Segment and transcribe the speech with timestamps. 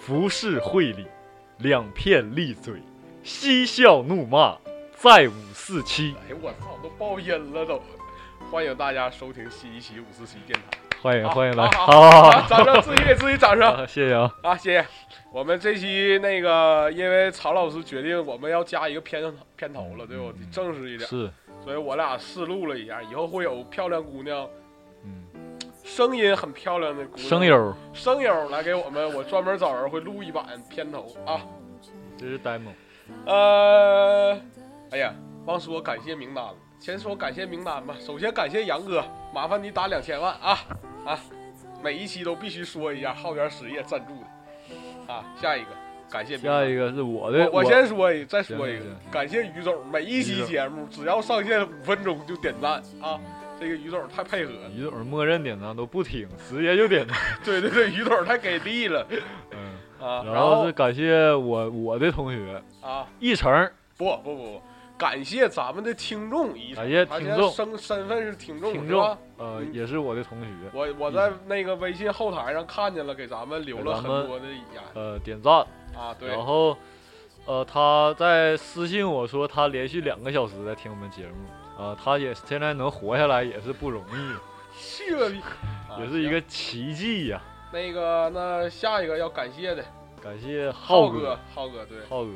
[0.00, 1.06] 浮世绘里，
[1.58, 2.80] 两片利嘴，
[3.22, 4.56] 嬉笑怒骂，
[4.96, 6.14] 在五四七。
[6.26, 7.82] 哎呦我操，都爆音了都！
[8.50, 10.78] 欢迎大家收听新一期五四七电台。
[11.02, 14.34] 欢迎欢迎来，好好好啊掌声，自己给自己掌声，谢谢啊。
[14.42, 14.56] 啊！
[14.56, 14.86] 谢谢。
[15.32, 19.22] 我们这期那个，因为曹老师决定我们要加一个片
[19.54, 20.32] 片头了，对不？
[20.32, 21.30] 嗯正式一点，是，
[21.62, 24.50] 所以我俩试录了一下，以后会有漂亮姑娘，嗯，
[25.90, 31.40] 声音很漂亮的姑娘，声优，声优来给我们，我专门找人会录一版片头啊。
[32.16, 32.70] 这是 demo。
[33.26, 34.40] 呃，
[34.92, 35.12] 哎呀，
[35.46, 36.54] 忘说感谢名单了。
[36.78, 37.96] 先说感谢名单吧。
[37.98, 40.58] 首先感谢杨哥，麻烦你打两千万啊
[41.04, 41.18] 啊！
[41.82, 45.24] 每一期都必须说一下，浩源实业赞助的啊。
[45.42, 45.70] 下一个，
[46.08, 53.18] 感谢下一个是我的，我我先说一，再说一个感谢于总，每一期节目只要上线五分钟就点赞啊。
[53.60, 57.16] 这个于总太配合了，于总默认点赞都不听，直接就点赞。
[57.44, 59.06] 对对对，于总太给力了
[59.50, 60.22] 嗯，啊。
[60.24, 64.62] 然然后后是感谢我我的同学啊，一成，不不不不，
[64.96, 69.02] 感谢咱们的听众一感谢他听众身身份是听众听众
[69.36, 75.66] 呃，嗯也是我的同学，我我在那个微信后台上看见了，给咱们留了很多的言呃，点赞。
[75.92, 76.76] 啊，对，然后，
[77.46, 81.34] 呃，他在私信我说他连续两个小时在听我们节目，
[81.80, 84.34] 啊、他也现在能活下来也是不容易，
[85.98, 87.40] 也是一个奇迹呀、
[87.72, 89.82] 那个那下一个要感谢的。
[90.22, 92.04] 感谢浩浩哥，浩哥对。
[92.10, 92.30] 浩哥，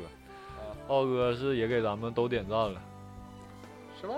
[0.57, 2.81] 啊，浩哥是也给咱们都点赞了，
[4.01, 4.15] 是吗？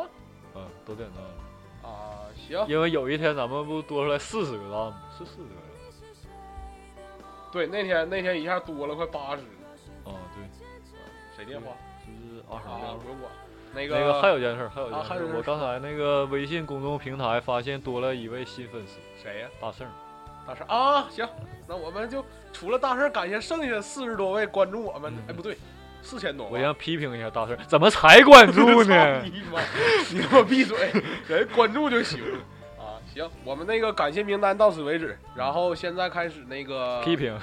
[0.56, 1.30] 嗯，都点赞了，
[1.90, 5.02] 啊，行，因为有一天咱们不多出来四十个赞吗？
[5.18, 6.32] 是四十个赞。
[7.52, 9.42] 对，那天那天一下多了快八十，
[10.06, 10.48] 啊，对，
[11.36, 11.74] 谁电话？
[12.06, 12.96] 就是二十啊？
[13.02, 13.30] 不用管，
[13.74, 19.48] 那那个还有件事儿，还有件事儿，啊还有件事我刚才那个微信公众平台发现多了一位新粉丝，谁呀？
[19.62, 19.88] 大圣。
[20.48, 21.28] 大圣啊，行，
[21.68, 25.58] 那我们就除了大圣，感谢剩下四十多位关注我们的，嗯哎，不对，
[26.02, 29.22] 四千多，我想批评一下大圣，怎么才关注呢？
[29.28, 29.60] 你妈！
[30.10, 30.90] 你给我闭嘴，
[31.28, 32.22] 人关注就行
[32.80, 32.96] 啊。
[33.14, 37.38] 行，我们那个感谢名单到此为止，然后现在开始那个 批，评，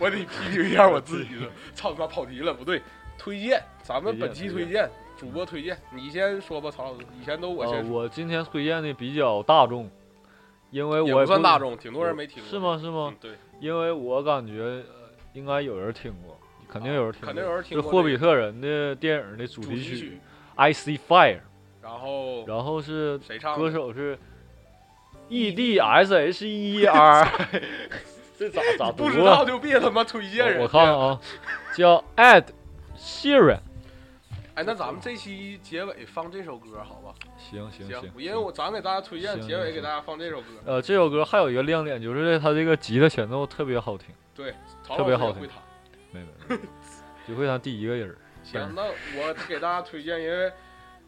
[0.00, 1.46] 我得批评一下我自己了。
[1.76, 2.82] 操他妈跑题了，不对，
[3.20, 9.90] 推荐，咱们本期推荐，主播推荐，你先说吧，曹老师，以前都我呃，先说，我今天推荐的比较大众，
[10.70, 12.58] 因为也我不算大众，挺多人没听过，是？
[12.58, 12.78] 吗？
[12.80, 14.84] 是吗嗯？，对，因为我感觉呃
[15.34, 20.08] 应该有人听过，肯定有人听过，肯定有人听霍比特人的电影的主主题题曲曲，
[20.56, 21.36] 《I See Fire》，
[21.82, 23.58] 然后然后是谁唱的？
[23.58, 24.18] 歌手是
[25.28, 27.28] E D S H E R，
[28.38, 29.44] 这咋咋读 不知啊道？
[29.44, 31.20] 就别他妈推荐人我看看啊，
[31.76, 32.44] 叫 Ed
[33.00, 33.58] Sheeran。
[34.54, 37.14] 哎，那咱们这期结尾放这首歌好吧？
[37.38, 40.48] 行行行行，，因为我咱给大家推荐，结尾给大家放这首歌。
[40.66, 44.54] 呃这首歌还有一个亮点，就是它这个吉他前奏特别好听，对，
[44.86, 45.48] 特别好听。
[46.12, 46.58] 没没，没
[47.26, 48.18] 就会弹第一个人儿。
[48.42, 48.82] 行，那
[49.16, 50.52] 我给大家推荐，因为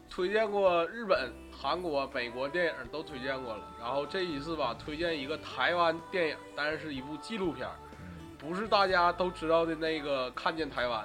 [0.08, 7.68] 推荐过日本、韩国、美国电影都推荐过了，然后这一次吧，推荐一个台湾电影，但是是一部纪录片，
[8.38, 11.00] 不是大家都知道的那个《看见台湾》，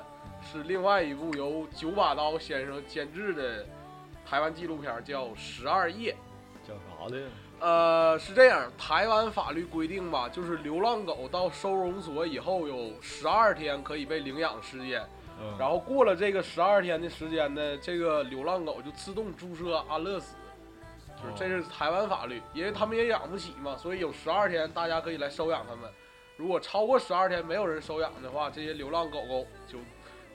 [0.49, 3.65] 是另外一部由九把刀先生监制的
[4.25, 6.13] 台湾纪录片儿，叫《十二夜》。
[6.65, 7.21] 讲啥的？
[7.59, 15.01] 呃，是这样，台湾法律规定吧，就是流浪狗到收容所以后有十二天可以被领养时间，
[15.41, 20.35] 嗯，然后过了这个十二天的时间呢，这个流浪狗就自动注射安乐死，
[21.21, 25.91] 就是这是台湾法律，因为他们也养不起嘛，所以有十二天大家可以来收养他们。
[26.35, 29.79] 如果超过十二天没有人收养的话，这些流浪狗狗就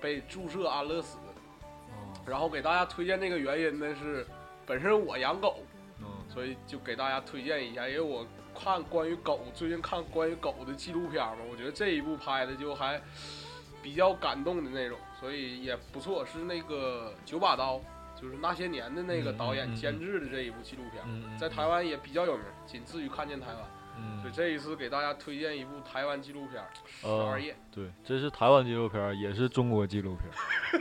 [0.03, 1.17] 被注射安乐死。
[1.17, 1.23] 哦
[2.25, 4.25] 然后给大家推荐这个原因呢是，
[4.65, 5.57] 本身我养狗，
[5.99, 8.25] 嗯所以就给大家推荐一下，因为我
[8.55, 13.01] 看关于狗，最近看关于狗的纪录片嘛，我觉得这一部拍的就还
[13.83, 16.25] 比较感动的那种，所以也不错。
[16.25, 17.81] 是那个九把刀，
[18.15, 23.57] 就是那些年的那个导演监制的这一部纪录片，嗯，在台湾也比较有名，仅次于看见台湾。
[24.21, 30.81] 所以嗯，这一次给大家推荐一部台湾纪录片《十呃二夜对，这是台湾纪录片，也是中国纪录片，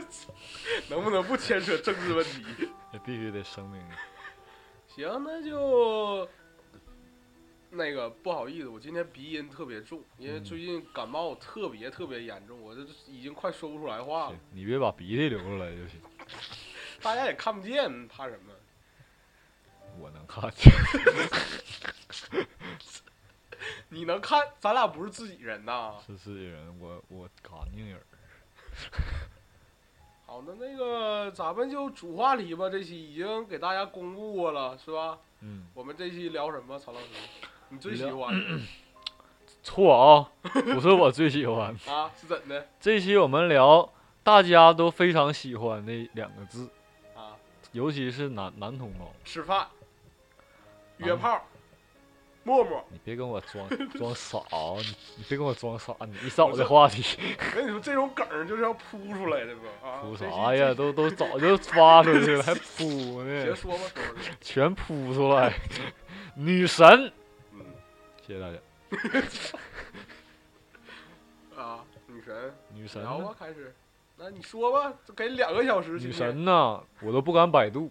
[0.88, 2.44] 能不能不牵扯政治问题？
[2.92, 3.82] 也必须得声明。
[4.88, 6.28] 行，那就
[7.70, 14.36] 那个不好意思，我今天鼻音特别重，因为嗯最近感冒特别特别严重，我这已经快说不出来话了。
[14.52, 16.00] 你别把鼻涕流出来就行，
[17.00, 18.52] 大家也看不见，怕什么？
[19.98, 20.72] 我能看见。
[23.92, 24.40] 你能看？
[24.58, 25.92] 咱俩不是自己人呐。
[26.06, 28.02] 是自己人，我我干净人儿。
[30.24, 35.18] 好，那那个咱们就主话题吧，这期已经给大家公布过了，是吧？
[35.40, 36.78] 嗯，我们这期聊什么？
[36.78, 37.06] 曹老师，
[37.68, 38.60] 你最喜欢的？
[39.62, 41.76] 错啊，不是我最喜欢。
[41.86, 43.92] 啊，是怎的这期我们聊
[44.22, 46.70] 大家都非常喜欢的两个字，
[47.14, 47.36] 啊？
[47.72, 49.12] 尤其是男男同胞。
[49.22, 49.68] 吃饭、
[50.96, 51.46] 约啊炮、
[52.44, 52.84] 陌陌。
[52.90, 53.68] 你别跟我装
[53.98, 57.04] 装傻啊，你你别跟我装傻，你一找这话题，
[57.38, 60.00] 我跟你说，这种梗就是要扑出来的不啊？
[60.04, 60.74] 铺啥呀？？
[60.74, 64.20] 都都早就发出去了，还扑呢，这别说吧，说吧。
[64.40, 65.52] 全扑出来。
[66.34, 67.12] 女神，
[67.52, 67.60] 嗯
[68.26, 68.58] 谢谢大家。
[71.56, 73.74] 啊，女神，女神聊吧，，开始。
[74.16, 75.92] 那你说吧，给两个小时。
[75.98, 77.90] 女，神呐，我都不敢百度，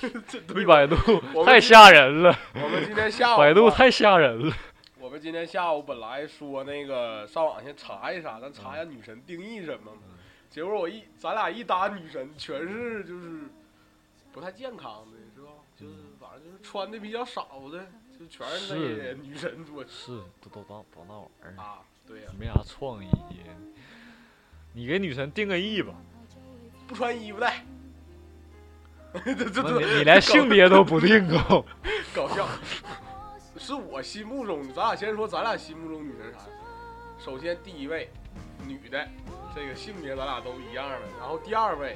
[0.02, 0.96] 一百度
[1.44, 4.54] 太吓人了，我们今天下午啊百度太吓人了。
[5.00, 9.98] 我们今天下午本来说那个上网先查一查，咱查一下女神定义什么嘛。
[10.04, 10.18] 嗯
[10.52, 13.44] 结果我一咱俩一搭女神，全是就是
[14.32, 15.48] 不太健康的，是吧？
[15.74, 17.86] 就是反正就是穿的比较少的，
[18.20, 21.78] 就全是那些女神多是，都都当都那玩意儿，啊。
[22.06, 23.08] 对呀、没啥创意。
[24.72, 25.92] 你给女神定个义吧，
[26.86, 27.50] 不穿衣服的。
[29.24, 31.64] 这这这你你连性别都不定够。
[32.16, 32.48] 搞笑，
[33.58, 36.38] 是我心目中，咱俩先说咱俩心目中女神啥？
[37.18, 38.10] 首先第一位，
[38.66, 39.06] 女的，
[39.54, 40.98] 这个性别咱俩都一样的。
[41.20, 41.94] 然后第二位，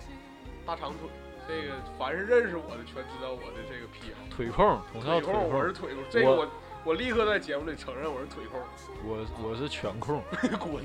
[0.67, 1.08] 大长腿，
[1.49, 4.37] 这个凡是认识我的全知道我的这个癖好。
[4.37, 6.46] 腿控，从小腿腿控，我是控，腿控，这个我
[6.87, 8.61] 我立刻在节目里承认我是腿控，
[9.05, 10.23] 我我是全控，
[10.61, 10.85] 滚！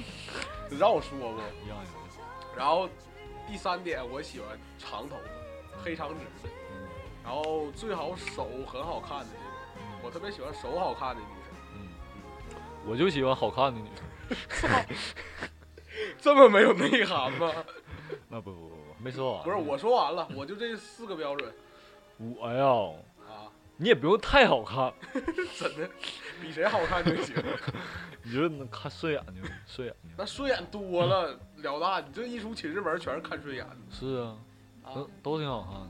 [0.68, 1.26] 你让我说不？
[1.64, 1.86] 一样一样。
[2.58, 2.90] 然后
[3.48, 6.90] 第三点，我喜欢长头发，黑长直的，嗯
[7.24, 10.02] 然后最好手很好看的那种。
[10.04, 11.54] 我特别喜欢手好看的女生。
[11.76, 11.88] 嗯，
[12.88, 14.86] 我就喜欢好看的女生。
[16.18, 17.52] 这么没有内涵吗？
[18.28, 19.44] 那不不不不，没说完。
[19.44, 21.54] 不是，我说完了，我就这四个标准
[22.18, 22.90] 我呀，啊，
[23.82, 24.94] 你也不用太好看，
[25.58, 25.90] 真的
[26.40, 27.36] 比谁好看就行。
[28.22, 31.32] 你就能看顺眼就顺眼就那顺眼多了
[31.64, 34.38] 了大，你这一出寝室门全是看顺眼的是啊，
[34.84, 35.10] 啊都。
[35.24, 35.88] 都挺好看的。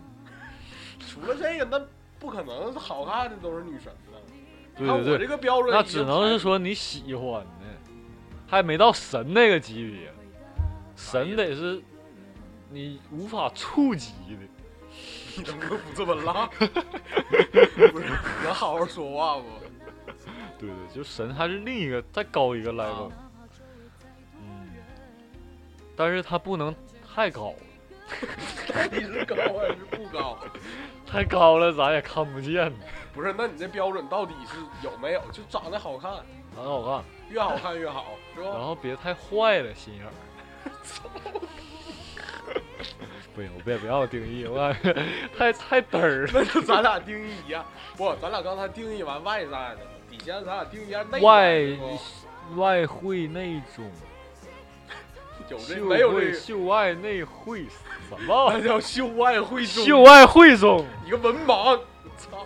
[1.05, 1.85] 除了这个，那
[2.17, 4.17] 不可能好看的都是女神呢。
[4.77, 7.65] 对对对，看我这个标准，那只能是说你喜欢的，
[8.47, 10.13] 还没到神那个级别，
[10.95, 11.83] 神得是
[12.69, 14.47] 你无法触及的。
[15.36, 16.45] 你能不能不这么拉？
[17.92, 18.10] 不是，
[18.44, 19.44] 能好好说话不？
[20.60, 23.12] 对对，就神还是另一个再高一个 level，、啊
[24.39, 24.69] 嗯，
[25.95, 26.75] 但是他不能
[27.13, 27.54] 太高，
[28.74, 30.38] 到底是高还是不高？
[31.07, 32.72] 太高了咱也看不见，
[33.13, 35.22] 不是，那你这标准到底是有没有？
[35.31, 36.12] 就长得好看，
[36.56, 38.06] 长得好看，越好看越好，
[38.36, 38.60] 是然吧？
[38.60, 40.12] 后别太坏了心眼儿。
[43.33, 44.94] 不行，我别不要定义，我感觉
[45.38, 46.31] 太太嘚儿了。
[46.36, 49.78] 那就咱俩定义一样，不，咱俩刚才定义完外在的，
[50.10, 51.66] 底下咱俩定义一下内外
[52.56, 53.89] 外汇内中，
[55.50, 56.33] 有这秀没有这个？
[56.33, 57.63] 秀外内会
[58.10, 58.62] 什么那么？
[58.62, 61.80] 叫秀外慧中，秀外汇中，你个文盲，
[62.18, 62.45] 操！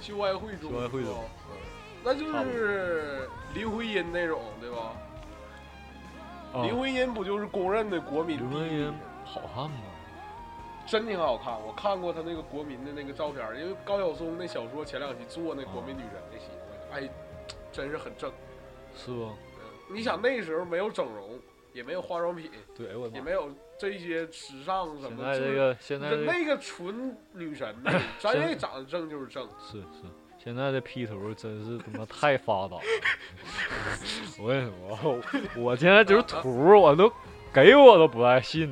[0.00, 1.24] 秀外慧中，秀外慧中
[2.04, 4.92] 那就是林徽因那种，对吧？
[6.54, 8.94] 啊林徽因不就是公认的国民林第一徽因？
[9.24, 9.76] 好看吗？
[10.86, 16.46] 真挺好看，我看过她那个国民的那个照片，因为高晓松那小说前两集做那国民女人那戏，
[16.92, 17.10] 哎，
[17.72, 18.30] 真是很正。
[18.94, 19.30] 是不？
[19.92, 21.38] 你想那时候没有整容，
[21.72, 23.08] 也没有化妆品，对，哎我！
[23.08, 29.48] 也没有这些时尚什么，现在这个现在这个那个纯女神呢， 咱现这长得正就是正。
[29.58, 30.04] 是是，
[30.44, 32.82] 现在的 P 图真是他妈太发达了。
[34.38, 34.70] 我跟你
[35.00, 35.18] 说，
[35.56, 37.10] 我现在就是图，我都
[37.50, 38.70] 给我都不带信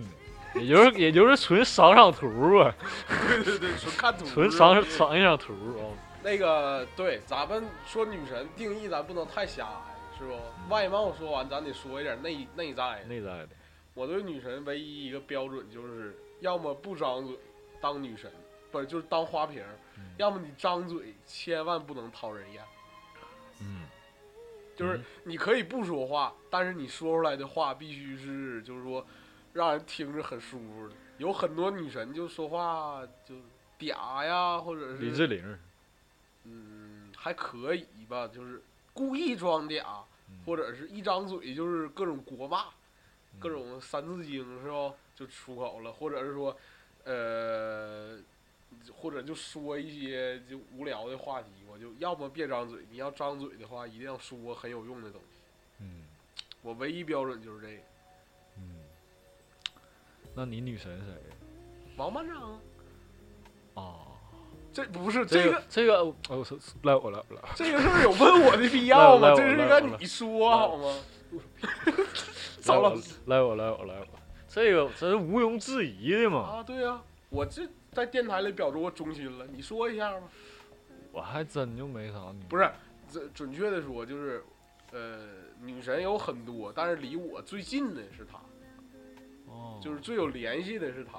[0.53, 2.75] 的，也就是也就是纯赏赏图啊，
[3.09, 4.27] 对对对，纯看图。
[4.27, 5.81] 纯赏赏一赏图啊。
[6.23, 10.35] 那个对，咱们说女神定义，咱不能太狭隘，是不？
[10.69, 13.05] 外貌说完，咱得说一点内内在的。
[13.09, 13.49] 内在的，
[13.95, 17.35] 我对女神唯一一个标准就是，要么不张嘴
[17.81, 18.31] 当女神，
[18.73, 19.63] 不是就是当花瓶
[20.17, 22.65] 要么你张嘴，千万不能讨人厌。
[23.61, 23.87] 嗯，
[24.75, 29.07] 就是嗯你可以不说话，但是你说出来的话必须是，就是说
[29.53, 30.95] 让人听着很舒服的。
[31.19, 33.37] 有很多女神就说话就
[33.79, 35.59] 嗲呀，或者是李志玲，
[36.45, 38.61] 嗯，还可以吧，就是
[38.93, 39.85] 故意装嗲，
[40.31, 42.65] 嗯或者是一张嘴就是各种国骂，
[43.39, 44.95] 各嗯种三字经是吧？
[45.15, 46.57] 就出口了，或者是说，
[47.05, 48.19] 呃，
[48.95, 55.41] 或者就说一些就无聊的话题，我就要么别张嘴，你要张嘴的话，一定要说很有用的东西。
[55.81, 56.05] 嗯
[56.63, 57.83] 我唯一标准就是这个。
[58.59, 58.85] 嗯，
[60.35, 61.15] 那你女神谁
[61.97, 62.61] 王班长，
[63.75, 64.09] 啊？
[64.73, 65.99] 这不是这这个这个，
[66.31, 69.35] 哦，是是来我来我来，这个是不是有问我的必要吗？
[69.37, 70.97] 这是应该你说好吗？
[72.61, 74.07] 曹老师来我来我来我，
[74.49, 76.39] 这个这是毋庸置疑的嘛。
[76.39, 77.03] 啊，对呀、
[77.33, 80.21] 我这在电台里表示我忠心了，你说一下吧。
[81.11, 82.71] 我还真就没啥女，不是，
[83.11, 84.45] 准准确的说就是，
[84.93, 85.19] 呃，
[85.61, 88.39] 女神有很多，但是离我最近的是她，
[89.47, 91.19] 哦，就是最有联系的是她。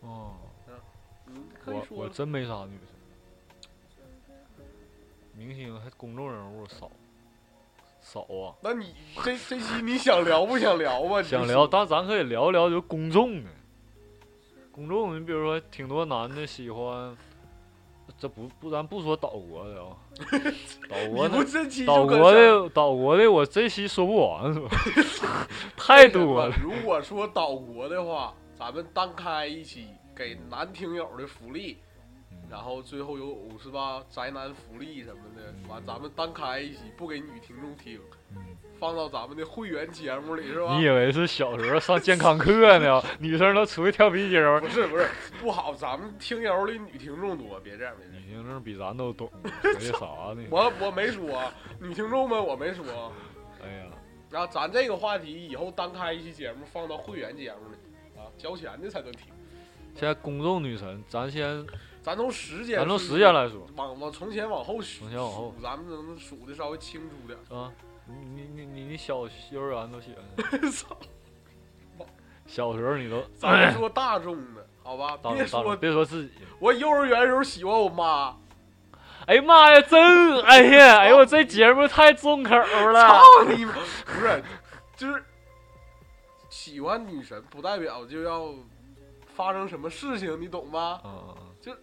[0.00, 0.34] 哦，
[1.28, 2.88] 嗯，可以我我真没啥女神。
[5.34, 6.90] 明星还公众人物少，
[8.00, 8.54] 少啊。
[8.60, 11.20] 那你这这期你想聊不想聊吧？
[11.20, 13.50] 你想聊，但咱可以聊聊就公众的。
[14.72, 17.14] 公众，你比如说挺多男的喜欢，
[18.18, 19.96] 这不不咱不说岛国的啊，
[20.88, 24.68] 岛国的岛国的岛国的我这期说不完是吧？
[25.76, 26.54] 太多了。
[26.62, 31.78] 如果说岛国的话，咱们单开一期给男听友的福利，
[32.30, 38.18] 嗯然后最后有五十八宅男福利什么的，完咱们单开一期不给女听众听，嗯
[38.82, 40.82] 放到咱们的会员节目里是吧你？
[40.82, 43.00] 以为是小时候上健康课呢？
[43.20, 45.08] 女生都出去跳皮筋儿，不是不是
[45.40, 48.26] 不好，咱们听友里女听众多，别这样别这样。
[48.26, 49.30] 女听众比咱都懂，
[49.62, 50.42] 说的啥呢？
[50.50, 51.44] 我我没说，
[51.78, 52.84] 女听众们我没说。
[53.62, 53.84] 哎呀，
[54.28, 59.28] 然后咱这个话题以后单开一期节目放到会员节目里啊，交钱的才能听。
[59.94, 61.64] 现在公众女神，咱先
[62.02, 67.38] 咱从时间，咱从时间来说，往往从前往后数，从前往后数咱们能数的稍微清楚点。
[67.46, 67.72] 是吧？
[68.06, 70.70] 你你你你你小幼儿园都喜欢谁？
[70.70, 70.96] 操！
[72.46, 75.16] 小时候你都咱说大众的，好吧？
[75.34, 76.32] 别说别说自己。
[76.58, 78.36] 我幼儿园时候喜欢我妈，
[79.26, 83.08] 哎呀妈呀，真哎呀，哎呦我这节目太重口了。
[83.08, 83.72] 操你妈！
[83.72, 83.80] 不
[84.20, 84.42] 是，
[84.96, 85.24] 就是
[86.50, 88.52] 喜欢女神，不代表就要
[89.34, 91.00] 发生什么事情，你懂吗？
[91.04, 91.76] 嗯嗯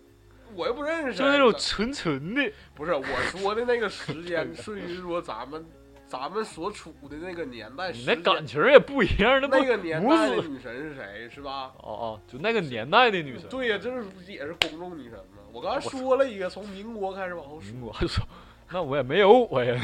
[0.55, 5.63] 我又不认识就那种纯纯的，不是我说的那个时间，顺于说咱们
[6.09, 11.71] 咱们所处的那个年代，你那感情也不一样，那那个年代的女神是谁，是吧？
[11.77, 13.47] 哦哦，就那个年代的女神。
[13.47, 15.43] 对呀、这是不是也是公众女神吗？
[15.53, 18.25] 我刚才说了一个，从民国开始往后数，民国说，
[18.71, 19.79] 那我也没有我呀。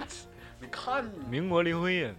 [0.58, 2.14] 你看民国林徽因，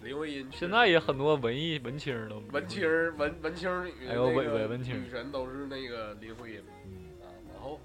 [0.00, 5.02] 林徽因，现在也很多文艺文青儿都文青文文青女还有伪那个伪文青。
[5.02, 7.10] 女神都是那个林徽因嗯。
[7.20, 7.80] 啊，然后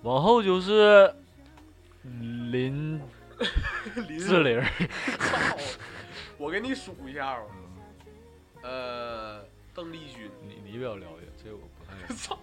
[0.00, 1.14] 往后就是
[2.50, 2.98] 林
[4.08, 4.62] 林志玲，
[5.18, 5.56] 操，
[6.38, 12.14] 我给你数一下吧，嗯呃，邓丽君，你你比较了解，这我不太了解。
[12.14, 12.38] 操，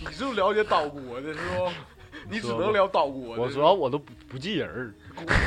[0.00, 1.70] 你是不是了解岛国的是不？
[2.30, 3.42] 你只能聊岛国的。
[3.42, 4.94] 我主要我都不不记人儿。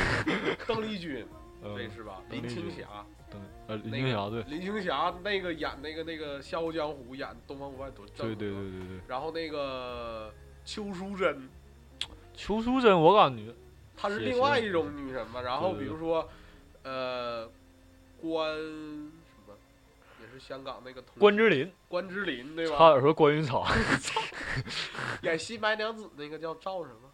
[0.66, 1.24] 邓丽君，
[1.62, 2.20] 嗯这是吧？
[2.30, 2.84] 林青霞，
[3.30, 8.04] 邓呃林青霞对，林青霞那个演那个那个《笑傲江湖》演东方不败多。
[8.16, 8.62] 对对对。
[8.62, 9.00] 对对。
[9.06, 10.32] 然后那个
[10.64, 11.48] 邱淑贞，
[12.34, 13.54] 邱淑贞我感觉
[13.96, 15.40] 她是另外一种女神嘛。
[15.40, 16.28] 然后比如说，
[16.82, 17.48] 呃，
[18.20, 19.54] 关什么，
[20.20, 22.76] 也是香港那个同关之琳，关之琳对吧？
[22.78, 23.64] 差点说关云长。
[25.22, 27.10] 演新白娘子那个叫赵什么？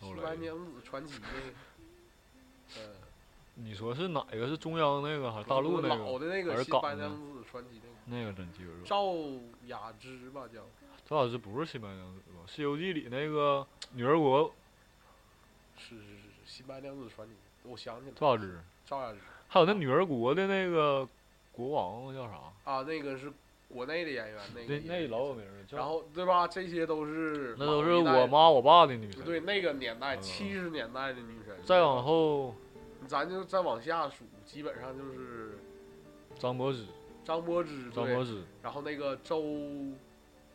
[0.00, 1.46] 新白娘子传奇那个。
[2.76, 2.94] 呃，
[3.56, 6.26] 你说是哪个是中央那个还是大陆那老个？
[6.26, 8.84] 的那个新白娘子传奇那个那个真记不住。
[8.84, 9.14] 赵
[9.66, 10.60] 雅芝吧叫。
[11.06, 12.40] 赵雅芝不是新白娘子吧？
[12.50, 14.52] 《西游记》里那个女儿国
[15.86, 21.06] 是是是是新白娘子传奇，我想起来了，赵雅芝，赵雅芝还有那女儿国的那个
[21.52, 22.40] 国王叫啥？
[22.64, 23.30] 啊，那个是
[23.68, 26.48] 国内的演员，那个那那老有名了，叫然后对吧？
[26.48, 29.22] 这些都是那都是我妈我爸的女神。
[29.24, 31.54] 对那个年代嗯七十年代的女神。
[31.64, 32.54] 再往，后，
[33.06, 35.58] 咱就再往下数，基本上就是
[36.38, 36.86] 张柏芝，
[37.24, 39.44] 张柏芝，张柏芝，然后那个周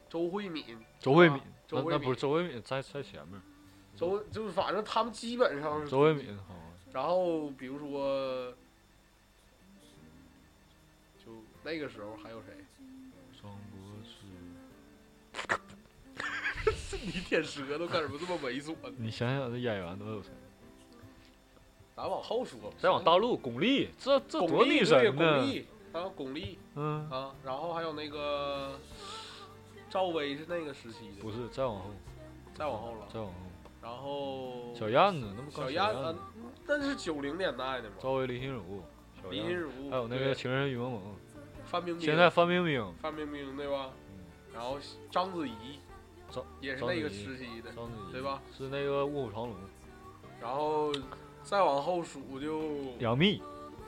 [0.10, 3.40] 周慧敏，啊周慧敏，周慧敏那那不是周慧敏在在前面，
[4.00, 6.56] 周就是反正他们基本上是周慧敏好
[6.94, 8.54] 然后比如说，
[11.24, 11.32] 就
[11.64, 12.54] 那个时候还有谁？
[13.42, 13.78] 张柏
[16.88, 18.94] 芝，你舔舌头干什么这么猥琐呢？
[18.98, 20.30] 你想想这演员都有谁？
[21.96, 25.42] 咱往后说吧，再往大陆，巩俐，这这多女巩俐对神呢！
[25.42, 28.80] 巩俐，还有巩俐嗯，啊，然后还有那个
[29.90, 31.92] 赵薇是那个时期的，不是，再往后，
[32.56, 33.36] 再往后了，再往后，
[33.82, 36.16] 然后小燕子，那不小燕子，，
[36.68, 38.84] 那是九零年代的嘛，赵薇、林心如，
[39.30, 40.36] 林心如，还有那个对。
[40.36, 41.02] 情人雨蒙蒙，
[41.66, 43.92] 范冰冰，现在范冰冰，范冰冰对吧？
[44.10, 44.20] 嗯，
[44.54, 44.78] 然后
[45.10, 45.80] 章子怡，
[46.30, 48.42] 章也是那个时期的，章子怡对吧？
[48.56, 49.56] 是那个卧虎藏龙，
[50.42, 50.92] 然后
[51.44, 52.62] 再往后数就
[53.00, 53.42] 杨幂，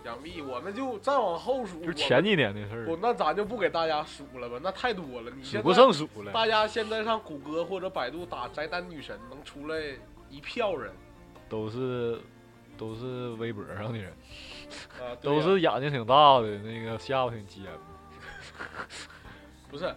[0.04, 5.32] 杨幂，我们就再往后数，就前几年的事我儿，那咱就不给大家数了吧，那太多了。
[5.32, 6.32] 你数不胜数了。
[6.32, 9.80] 大家现在上谷歌或者百度打宅男女神，能出来
[10.30, 10.92] 一票人
[11.48, 12.20] 都是
[12.78, 14.14] 都是微博上的人，
[15.22, 17.72] 都是眼睛挺大的，那个下巴挺尖的。
[19.70, 19.94] 不是？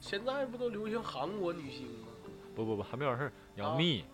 [0.00, 2.08] 现在不都流行韩国女星吗？
[2.54, 3.32] 不不不，还没完事儿。
[3.56, 4.04] 杨啊幂，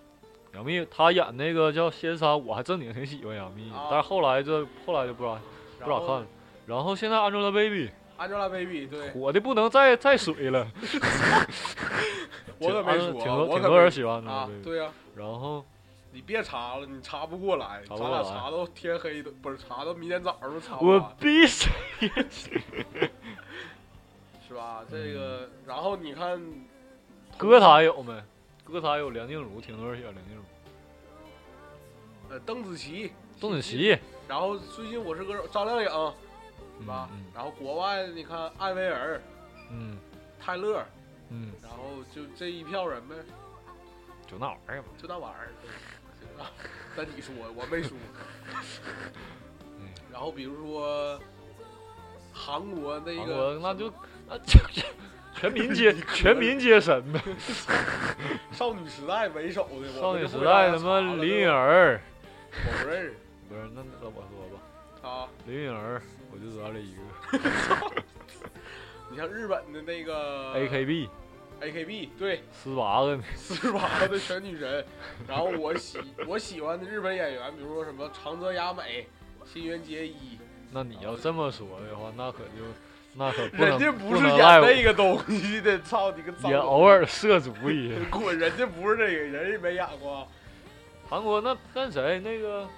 [0.54, 5.40] 杨幂她演那个叫《仙三》，我还正经挺喜欢杨幂但是后来这后来就不咋
[5.85, 6.26] 不咋看了。
[6.66, 10.66] 然后现在 Angelababy Angelababy，对火的不能再再水了，
[12.59, 14.64] 我可没说，挺多我可没挺多人喜欢啊，Angelababy。
[14.64, 15.64] 对呀、然后
[16.12, 21.71] 你别查了，你查不过来，咱俩查到天黑都不是查到明天早上都查不我完， 必须
[24.49, 24.83] 是吧？
[24.90, 26.42] 这个，然后你看，
[27.38, 28.12] 歌坛有没？
[28.71, 30.43] 歌坛有梁静茹，挺多人喜欢梁静茹。
[32.31, 33.99] 呃，邓紫棋，邓紫，棋，
[34.29, 36.15] 然后最近我是歌手张靓颖，
[36.81, 37.09] 是吧？
[37.12, 39.21] 嗯然后国外你看艾薇儿、
[39.71, 39.99] 嗯
[40.39, 40.85] 泰勒，
[41.31, 43.17] 嗯，然后就这一票人呗，
[44.29, 44.89] 就那玩意儿吧。
[45.03, 45.49] 就那玩意儿。
[45.62, 46.50] 对是吧
[46.97, 47.97] 但你说我没说。
[49.81, 51.19] 嗯然后比如说
[52.33, 53.93] 韩国那韩个，国那就
[54.29, 54.61] 那就
[55.35, 57.21] 全民皆 全民皆神呗。
[58.53, 62.01] 少女时代为首的，少女时代什么林允儿，
[62.53, 63.15] 我不认识。
[63.49, 64.49] 不是那那我说
[65.03, 65.29] 吧，啊。
[65.47, 66.01] 林允儿
[66.33, 67.01] 我就知道这一个。
[69.11, 71.09] 你像日本的那个 AKB
[71.61, 74.85] AKB，对，十八个呢，四十八个的全女神。
[75.27, 79.09] 然后我喜我喜欢的日本演员，比如说什么长泽雅美、
[79.45, 80.39] 新垣结衣，
[80.71, 82.63] 那你要这么说的话，那可就
[83.12, 86.33] 那可不人家不是演那个东西的，操你个！
[86.49, 87.97] 也偶尔涉足一下。
[88.11, 90.26] 滚，人家不是这个，人家没演过。
[91.09, 92.69] 韩国那那谁那个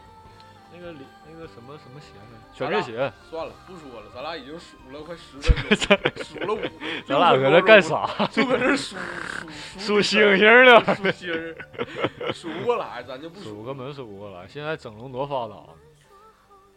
[0.73, 2.39] 那个李那个什么什么贤呢？
[2.55, 6.61] 全智贤，算了，不说了，咱俩已经数了快十分钟，数了五，
[7.07, 7.83] 咱俩搁这干？
[7.83, 8.09] 啥？
[8.33, 10.83] 就搁这 数数数星星呢？
[10.95, 13.51] 数星儿，数不过来，咱就不数。
[13.51, 14.47] 数根本数不过来。
[14.49, 15.57] 现在整容多发达，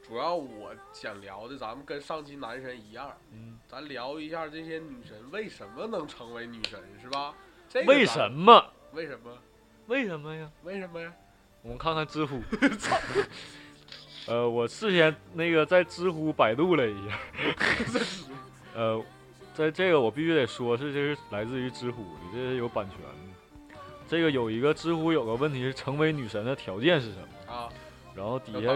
[0.07, 7.33] 主要我想聊的，咱们跟上期男神一样，嗯，咱聊一下这些女神为什么能成为女神，是吧？
[7.67, 8.63] 这个为什么？
[8.93, 9.35] 为什么？
[9.87, 10.47] 为什么呀？
[10.63, 11.11] 为什么呀？
[11.63, 12.39] 我们看看知乎。
[14.27, 17.19] 呃，我事先那个在知乎百度了一下，
[18.75, 19.03] 呃，
[19.55, 23.79] 在这个我必须得说，是这是来自于知乎的，这是有版权的。
[24.07, 27.27] 这个有一个知乎有个问题是成为女神的条件是什么？
[28.15, 28.71] 啊，然后底下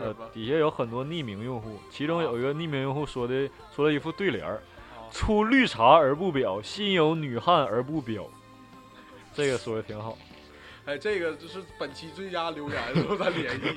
[0.00, 0.14] 呃？
[0.32, 4.56] 底下有很多匿名用户，其中有一个匿名用户说的说了一副对联儿：
[4.96, 8.26] 啊出绿茶而不表，心有女汉而不标。
[9.34, 10.16] 这个说的挺好，
[10.84, 13.74] 哎，这个就是本期最佳留言， 之后咱联系。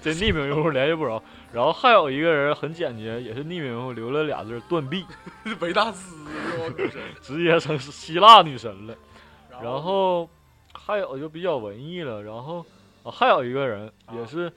[0.00, 1.22] 这匿名用户联系不着。
[1.52, 5.04] 然后还有一个人很简洁，也是匿名用户留了俩字儿断臂，
[5.60, 6.16] 维纳斯。
[7.20, 8.94] 直接成希腊女神了。
[9.50, 10.28] 然然后
[10.74, 12.64] 还有就比较文艺了，然后
[13.04, 14.52] 啊还有一个人也啊是，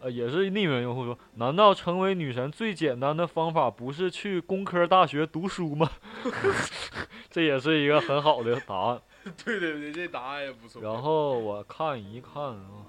[0.00, 5.90] 呃也是匿名用户说，难道成为女神最简单的方法不是去工科大学读书吗？
[7.30, 9.00] 这也是一个很好的答案。
[9.44, 10.82] 对对对，这答案也不错。
[10.82, 12.86] 然后我看一看啊，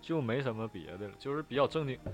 [0.00, 2.12] 就没什么别的了，就是比较正经的。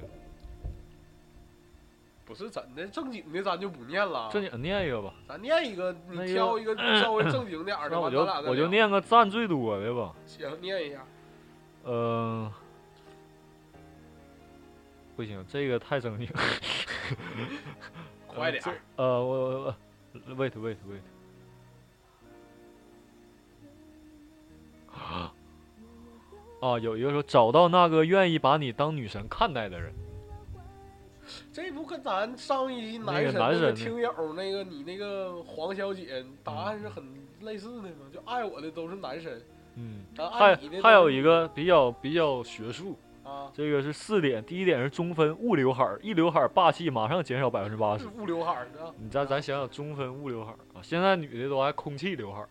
[2.26, 4.28] 不是真的正经的，咱就不念了。
[4.30, 8.50] 正经念一个吧，咱念一个，你挑一个稍微正经点儿的， 完那我就。
[8.50, 10.12] 我就念个赞最多的吧。
[10.26, 11.06] 行，念一下。
[11.90, 12.52] 嗯、
[15.16, 16.40] 不行，这个太正经了。
[18.28, 18.62] 快点。
[18.96, 19.74] 呃，我我我
[20.36, 21.00] ，wait wait wait。
[24.92, 25.32] 啊，
[26.60, 29.94] 啊有一个说找到那个愿意把你当女神看待的人，
[31.52, 37.02] 这不跟咱上一期男神那个个男神听友那个你那个黄小姐答案是很
[37.40, 38.06] 类似的吗？
[38.12, 39.40] 就爱我的都是男神，
[39.78, 48.08] 嗯，还还有一个比较比较学术，啊，这个是四点，第一点是中分雾刘海儿，一刘海儿霸气马上减少百分之八十。
[48.26, 48.66] 刘海
[48.98, 52.48] 你咱咱想想中分雾刘海儿啊，现在女的都爱空气刘海儿，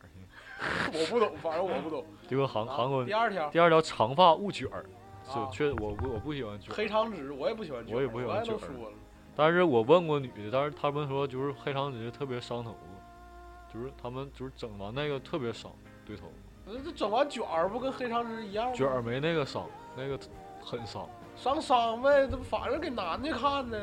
[0.94, 2.06] 我不懂，反正我不懂。
[2.30, 4.86] 这个韩啊韩国第二条，第二条长发勿卷儿，
[5.28, 8.96] 就啊确我不我不喜欢卷儿，黑长直我也不喜欢卷，我也不喜欢卷儿说了，
[9.36, 15.70] 但是我问过女的，但是她们说就是黑长直特别伤头发，就是她们就是整完那个特别伤
[16.06, 16.47] 对头，那
[16.84, 18.74] 这整完卷儿不跟黑长直一样吗？
[18.74, 20.20] 卷儿没那个伤，那个
[20.62, 21.08] 很伤。
[21.36, 23.78] 伤伤呗，这不反正给男的看呢。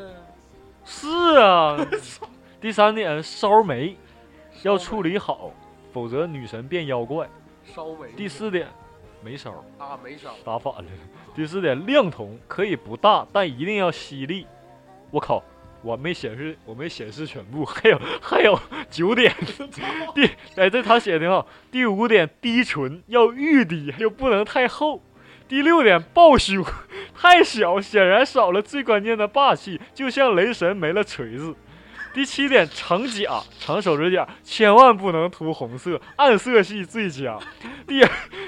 [0.84, 1.76] 是啊，
[2.60, 3.96] 第三点烧眉
[4.62, 5.50] 要处理好，
[5.92, 7.28] 否则女神变妖怪。
[7.64, 8.12] 烧眉。
[8.16, 8.68] 第四点，
[9.22, 10.34] 没烧，啊，没烧。
[10.44, 10.90] 打反了。
[11.34, 14.46] 第四点，亮瞳可以不大，但一定要犀利。
[15.10, 15.42] 我靠，
[15.84, 18.58] 我没显示，我没显示全部， 还有还有
[18.90, 19.32] 九点。
[20.14, 20.24] 第
[20.56, 21.46] 哎，这他写的挺好。
[21.70, 25.02] 第五点，低唇要欲滴，又不能太厚。
[25.46, 26.64] 第六点，抱胸
[27.14, 31.54] 太小，显然少了最关键的霸气，就像雷神没了锤子。
[32.14, 37.38] 第七点，长甲长手指甲千万不能涂红色，暗色系最佳。
[37.86, 38.02] 第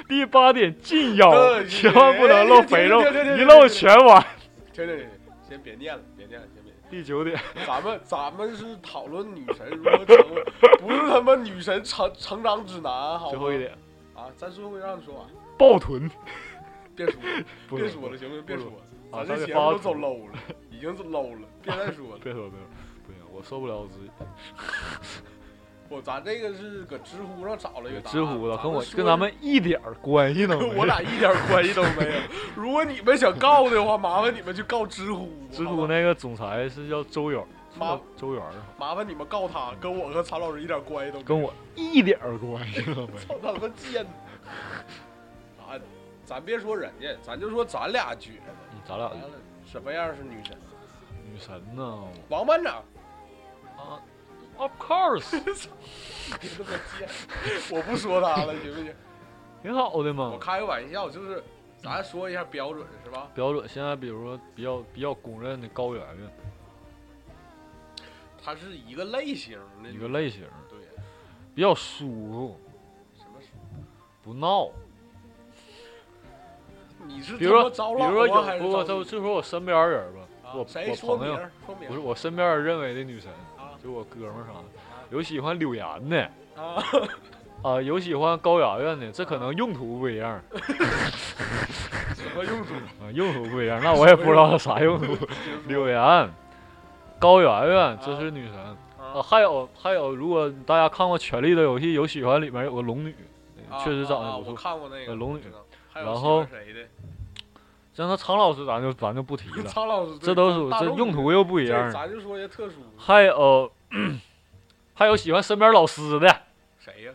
[0.09, 3.03] 第八点，近腰呃千万不能露肥肉，
[3.37, 4.25] 一露全完。
[4.73, 5.07] 停停停，
[5.47, 6.66] 先别念了，别念了，先。
[6.89, 10.45] 第九点，咱们咱们是讨论女神如何成为，
[10.79, 13.31] 不是他妈女神成成长指南，好吗？
[13.31, 13.73] 最后一点，
[14.15, 15.27] 啊，咱最后一让你说完，
[15.59, 16.09] 抱臀。
[16.95, 18.45] 别说了， 别说了，行不行？
[18.47, 20.39] 别说了，啊咱这节咱得发目都走 low 了，
[20.71, 22.19] 已经是 low 了，别再说了。
[22.25, 22.67] 别说别说，
[23.07, 24.11] 不行，我受不了我自己。
[25.89, 30.75] 不，咱这个是搁知乎上找了一个知乎的，跟我跟咱们一点儿关系都没有。
[30.75, 32.21] 我俩一点关系都没有。
[32.55, 35.31] 如果你们想告的话，麻烦你们去告知乎。
[35.53, 37.41] 知乎那个总裁是叫周远，
[37.73, 38.43] 是妈叫周远，
[38.79, 41.27] 麻烦你们告他，跟我和曹老师一点关系都没有。
[41.27, 43.19] 跟我一点关系都没有。
[43.19, 44.05] 操他妈贱！
[45.67, 45.79] 啊，
[46.25, 49.11] 咱别说人家，咱就说咱俩觉得，嗯咱俩
[49.65, 50.57] 什么样是女神？
[51.25, 52.03] 女神呢？
[52.29, 52.77] 王班长，
[53.77, 54.01] 啊
[54.57, 55.31] ，Of course，
[56.99, 57.09] 贱！
[57.71, 58.95] 我不说他了，行不行？
[59.63, 60.39] 挺好的嘛我。
[60.39, 61.43] 开个玩笑，就是
[61.83, 63.29] 咱说一下标准是吧？
[63.35, 66.31] 标准现在比如说比较比较公认的高圆圆，
[68.43, 70.79] 它是一个类型的一个类型，对，
[71.55, 72.61] 比较舒服，
[73.17, 73.47] 什么书？
[74.23, 74.71] 不闹。
[77.09, 80.21] 你是比如说，比如说有不，就就说我身边人吧，
[80.53, 81.39] 我我朋友
[81.87, 83.39] 不是我身边人认为的女神，啊
[83.87, 84.65] 就我哥们儿啥的，
[85.11, 86.29] 有喜欢柳岩的。
[86.57, 86.83] 啊！
[87.63, 90.41] 啊，有喜欢高圆圆的，这可能用途不一样
[92.15, 92.75] 什么用途？
[92.99, 95.17] 啊，用途不一样，那我也不知道啥用途。
[95.69, 96.29] 柳岩、
[97.21, 98.57] 高圆圆，这是女神
[98.99, 103.15] 啊，啊还有还有，如果大家看过《权力的游戏》，有喜欢里面有个龙女，
[103.71, 104.55] 啊确实长得不错。
[104.55, 105.43] 看过那个呃龙女
[105.95, 106.81] 然后欢谁的？
[107.95, 111.91] 像那苍老师，咱就咱就不提了，苍老师，这都属这用途又不一样。
[111.91, 112.75] 咱就说些特殊。
[112.99, 113.71] 还有
[114.95, 116.43] 还有喜欢身边老师的，
[116.79, 117.13] 谁呀？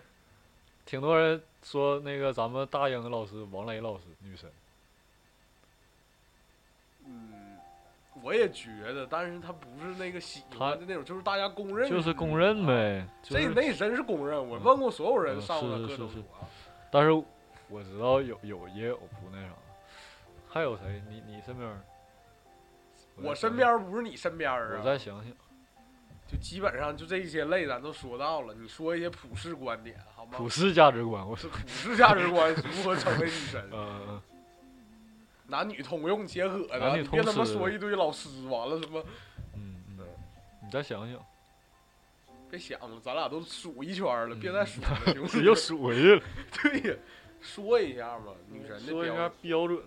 [0.85, 4.49] 挺多人说那个咱们大英的老师王雷老师女神，
[7.05, 7.57] 嗯，
[8.21, 12.65] 我也觉得，但是他不是那个喜欢的那种，就是大家公认，就是公认。
[12.65, 13.07] 呗。
[13.23, 16.45] 就是这那真是公认，我嗯问过所有人嗯上过是是是的课都说啊。
[16.91, 17.11] 但是
[17.69, 19.53] 我知道有有也有不那啥，
[20.49, 21.01] 还有谁？
[21.09, 21.81] 你你身边儿？
[23.15, 25.31] 我身边不是你身边啊我啊，再想想，
[26.31, 28.53] 就基本上就这些类咱都说到了。
[28.53, 30.31] 你说一些普世观点好吗？
[30.37, 34.21] 普世价值观，我是是普世价值观如何成为女神， 呃呃
[35.47, 39.03] 男女通用结合的，男女你别他妈说一堆老师，完了什么？
[39.55, 40.05] 嗯嗯，
[40.63, 41.19] 你再想想，
[42.49, 45.43] 别想了，咱俩都数一圈了，嗯别再数了，行不 行？
[45.43, 46.21] 又数回去了。
[46.63, 46.97] 对呀，
[47.41, 49.79] 说一下嘛，女神的标准，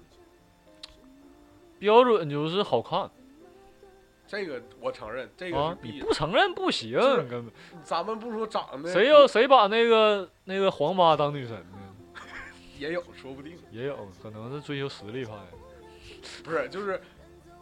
[1.79, 3.11] 标准就是好看
[4.35, 5.79] 这个我承认，这个是啊！
[5.81, 7.51] 你不承认不行，根本
[7.85, 11.79] 咱们不说长得谁要谁把那个那个黄妈当女神呢？
[12.79, 15.33] 也有，说不定也有可能是追求实力派。
[16.43, 17.01] 不是，就是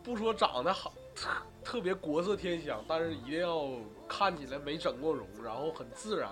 [0.02, 1.28] 不说长得好，特
[1.62, 3.68] 特别国色天香，但是一定要
[4.08, 6.30] 看起来没整过容，然后很自然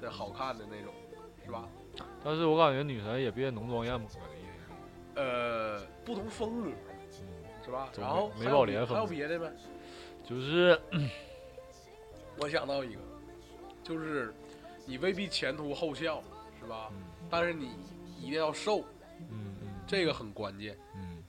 [0.00, 0.94] 的好看的那种，
[1.44, 1.68] 是吧？
[2.22, 4.16] 但是我感觉女神也别浓妆艳抹的。
[5.16, 6.93] 呃，不同风格嗯，
[7.64, 7.88] 是吧？
[7.98, 9.52] 然后美还有别还有宝莲风格别的呗？
[10.24, 10.78] 就是
[12.40, 13.00] 我想到一个，
[13.82, 14.34] 就是
[14.86, 16.22] 你未必前凸后翘，
[16.60, 16.88] 是吧？
[16.92, 17.70] 嗯但是你
[18.20, 18.80] 一定要瘦，
[19.30, 20.76] 嗯嗯这个很关键。
[20.94, 21.22] 嗯，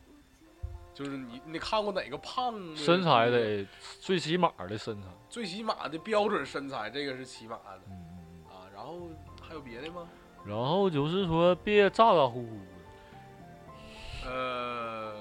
[0.94, 3.66] 就是你你看过哪个胖的身材的
[4.02, 5.08] 最起码的身材。
[5.30, 8.44] 最起码的标准身材，这个是起码的嗯。
[8.46, 8.68] 啊。
[8.76, 9.10] 然后
[9.42, 10.08] 还有别的吗？
[10.46, 14.30] 然后就是说别咋咋呼呼的。
[14.30, 15.16] 呃，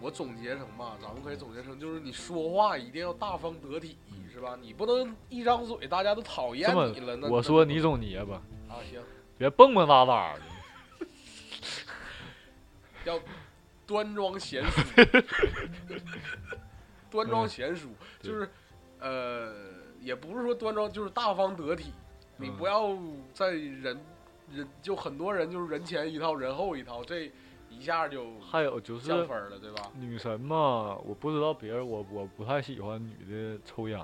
[0.00, 3.96] 我总结成吧，咱们可以总结成就是你说话一定要大方得体，
[4.32, 4.56] 是吧？
[4.60, 7.16] 你不能一张嘴大家都讨厌你了。
[7.16, 9.00] 那我说你总结吧，啊行，
[9.38, 10.40] 别蹦蹦哒哒的。
[13.04, 13.20] 要
[13.86, 14.82] 端庄贤淑，
[17.10, 18.50] 端庄贤淑嗯就是
[18.98, 19.54] 呃，
[20.00, 21.92] 也不是说端庄，就是大方得体。
[22.36, 22.98] 你嗯不要
[23.32, 23.98] 在人
[24.52, 27.30] 人就很多人就是人前一套，人后一套，这
[27.78, 29.90] 一下就还有就是降分了，对吧？
[29.98, 34.00] 女神嘛，我不知道别人，我我不太喜欢女的抽烟。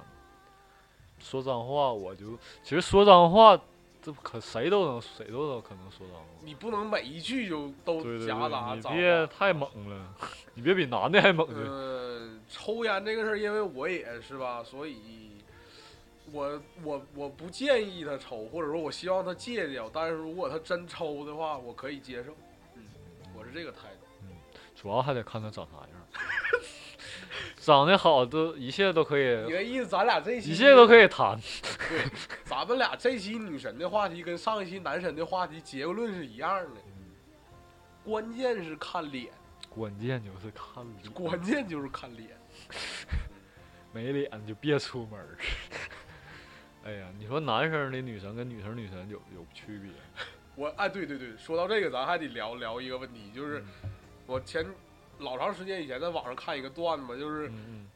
[1.19, 3.57] 说脏话，我就其实说脏话
[4.03, 6.25] 这可谁都能谁都能可能说脏话。
[6.43, 9.27] 你不能每一句就都夹杂对，你别。
[9.29, 10.15] 太猛了，
[10.55, 11.55] 你别比男的还猛去。
[11.65, 15.31] 嗯，抽烟这个事儿，因为我也是吧，所以
[16.33, 19.89] 我我我不建议他抽，或者说我希望他戒掉。
[19.93, 22.33] 但是如果他真抽的话，我可以接受。
[23.53, 24.07] 这个态度。
[24.23, 24.29] 嗯
[24.75, 26.23] 主要还得看他长啥样，
[27.57, 31.39] 长得好都一切都可以你以，的意思，咱俩这期一切都可以谈。
[31.89, 32.05] 对，
[32.45, 36.81] 咱们俩这期女神的话题跟上一期男神的话题结论是一样的，
[38.03, 39.33] 关键是看脸，
[39.71, 42.31] 关键就是看脸， 关键就是看脸。
[43.93, 45.37] 没脸就别出门儿。
[46.85, 49.93] 哎呀，你说男生的女神跟女生女神有有区别？
[50.55, 53.91] 我哎，对对对，说到这个，咱还得聊聊一个问题，就是嗯
[54.27, 54.65] 我前
[55.19, 57.89] 老长时间以前在网上看一个段子嘛，就是嗯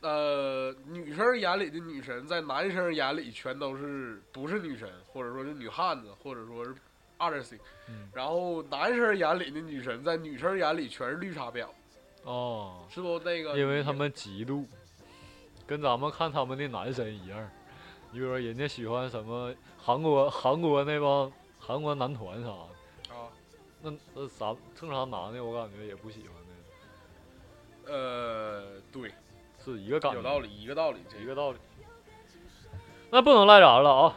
[0.00, 6.74] 呃，女生眼里的女神，在男生眼里全都是不是女神，或者说是女汉子，或者说是
[7.18, 7.58] other thing。
[7.88, 11.66] 嗯然后男生眼里的女神，在女生眼里全是绿茶婊，
[12.24, 13.18] 哦，是不？
[13.20, 14.64] 那个因为他们嫉妒，
[15.66, 17.50] 跟咱们看他们的男神一样。
[18.10, 21.32] 你比如说，人家喜欢什么韩国韩国那帮
[21.66, 23.32] 韩国男团啥的，啊，
[23.80, 26.30] 那那咱正常男的，我感觉也不喜欢
[27.86, 29.10] 那个，呃，对，
[29.64, 31.58] 是一个感觉，有道理，一个道理，这一个道理。
[33.10, 34.16] 那不能赖咱了啊！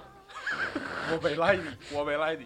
[1.14, 1.64] 我没赖你，
[1.96, 2.46] 我没赖你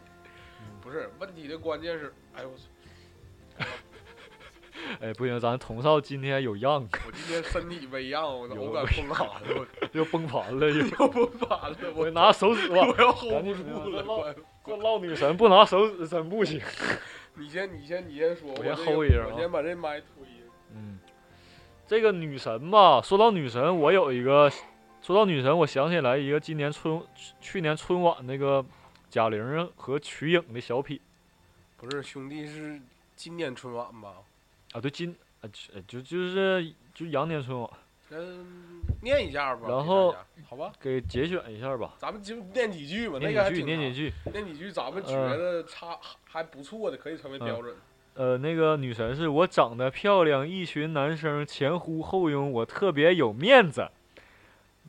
[0.59, 0.79] 嗯。
[0.81, 3.65] 不是问题的关键是，哎呦我操！
[4.99, 10.85] 哎，不行，咱童少今天有样，我今天身体微恙，我有我感崩盘了，又崩盘了，又。
[11.09, 14.35] 崩盘了，我我拿手指吧，我要 hold 不住了。
[14.65, 16.61] 这唠女神不拿手指真不行。
[17.35, 20.07] 你先，你先，你先说，我先我这 hold 个一声啊我先把这麦推
[21.87, 24.49] 这个女神吧，说到女神，我有一个，
[25.01, 27.01] 说到女神，我想起来一个今年春
[27.41, 28.63] 去年春晚那个
[29.09, 30.99] 贾玲和瞿颖的小品
[31.77, 32.79] 不是兄弟是
[33.15, 34.15] 今年春晚吧？
[34.73, 37.69] 啊，对，今啊就就就是就羊年春晚，
[38.11, 39.61] 嗯，念一下吧。
[39.67, 40.15] 然后
[40.47, 44.13] 好吧，给节选一下吧，咱们就念几句吧，那念几句，个还挺念几句。
[44.33, 47.75] 念几句，咱们觉嗯得差还不错的，可以成为嗯标准。
[48.15, 53.89] 呃，那个女神是我长得漂亮，一群男生前呼后拥，我特别有面子。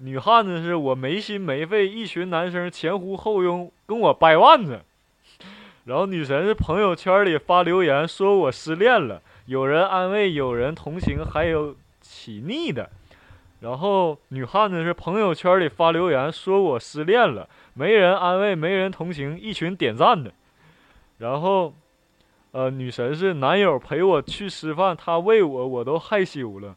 [0.00, 4.80] 女汉子是我没心没肺，一群男生前呼后拥跟我掰腕子。
[5.84, 12.90] 然后女神是朋友圈里发留言说我失恋了，有人安慰，有人同情，还有起腻的。
[13.62, 20.32] 然后女汉子是朋友圈里发留言说我失恋了，没人安慰，没人同情，一群点赞的。
[21.18, 21.72] 然后
[22.50, 26.74] 呃，女神是男友陪我去吃饭，他喂我，我都害羞了。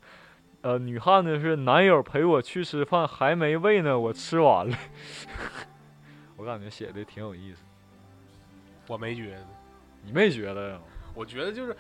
[0.62, 4.78] 呃，女汉子是男友陪我去吃饭，还没喂呢，我吃完了。
[6.38, 7.64] 我感觉写的挺有意思，
[8.88, 9.48] 我没觉得，
[10.04, 10.80] 你没觉得呀？
[11.16, 11.76] 我觉得就是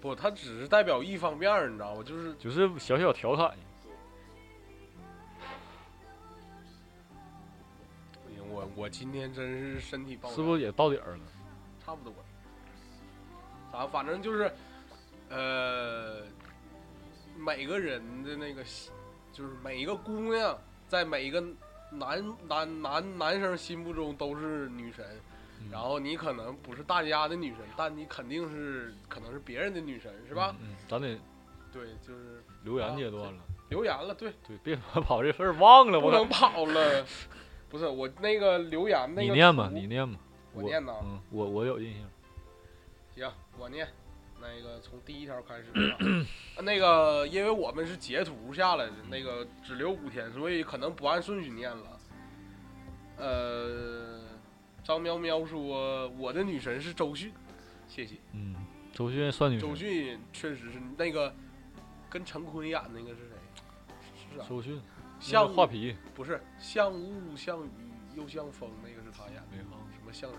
[0.00, 2.02] 不，他只是代表一方面，你知道吗？
[2.02, 3.63] 就是就是小小调侃，不行，
[8.64, 11.20] 我我今天真是身体爆炸，是不是也到点儿了？
[11.84, 12.12] 差不多？
[13.72, 14.50] 咱反正就是，
[15.28, 16.22] 呃，
[17.36, 18.92] 每个人的那个心，
[19.32, 20.56] 就是每一个姑娘，
[20.88, 21.42] 在每一个
[21.90, 25.04] 男男男男生心目中都是女神。
[25.60, 30.54] 嗯然后你可能不是大家的女神，但你肯定是可能是别人的女神，是吧？
[30.60, 31.18] 嗯，嗯咱得
[31.72, 33.42] 对，就是留言阶段了。
[33.70, 35.98] 留言了，对，对，别跑这事儿忘了。
[35.98, 37.04] 我不能跑了。
[37.74, 40.16] 不是我那个留言那个你念吧，你念吧。
[40.52, 42.08] 我念呐嗯，我我有印象。
[43.16, 43.88] 行，我念。
[44.40, 45.98] 那个从第一条开始 啊，
[46.56, 52.00] 啊那个因为我们是截图下来的，那个只留五天，所以可能不按顺序念了。
[53.16, 54.20] 呃，
[54.84, 57.32] 张喵喵说我的女神是周迅，
[57.88, 58.14] 谢谢。
[58.34, 58.54] 嗯，
[58.92, 59.74] 周迅算女神周。
[59.74, 61.34] 迅确实是那个
[62.08, 63.34] 跟陈坤演那个是谁？
[64.32, 64.80] 是啊，周迅，
[65.24, 67.70] 像画皮不是像雾像雨
[68.14, 69.78] 又像风，那个是他演的，哈。
[69.94, 70.36] 什么像啥？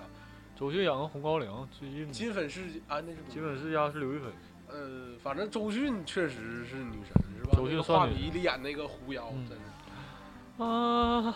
[0.56, 4.26] 周迅演个红高粱，最近金粉世界啊，那是金粉世家是刘亦菲。
[4.70, 7.58] 呃，反正周迅确实是女神，是吧？
[7.58, 10.64] 周迅那个画皮里演那个狐妖，嗯真是。
[10.64, 11.36] 啊，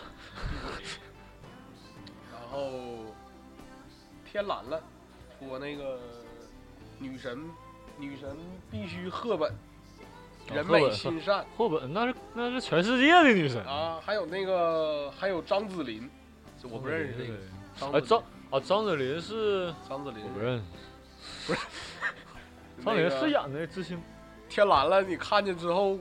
[2.32, 2.70] 然后
[4.24, 4.80] 天蓝了，
[5.40, 5.98] 说那个
[7.00, 7.50] 女神，
[7.98, 8.36] 女神
[8.70, 9.52] 必须赫本，
[10.54, 13.64] 人美心善霍本那是那是全世界的女神。
[13.64, 14.00] 啊。
[14.04, 16.08] 还有那个还有张子琳，
[16.60, 17.38] 这我不认识这个。
[17.76, 20.64] 张哎，张啊张子琳是张子琳我不认识，
[21.46, 21.60] 不是
[22.84, 24.02] 张子琳是演的知青，
[24.48, 25.96] 天蓝了，你看见之后，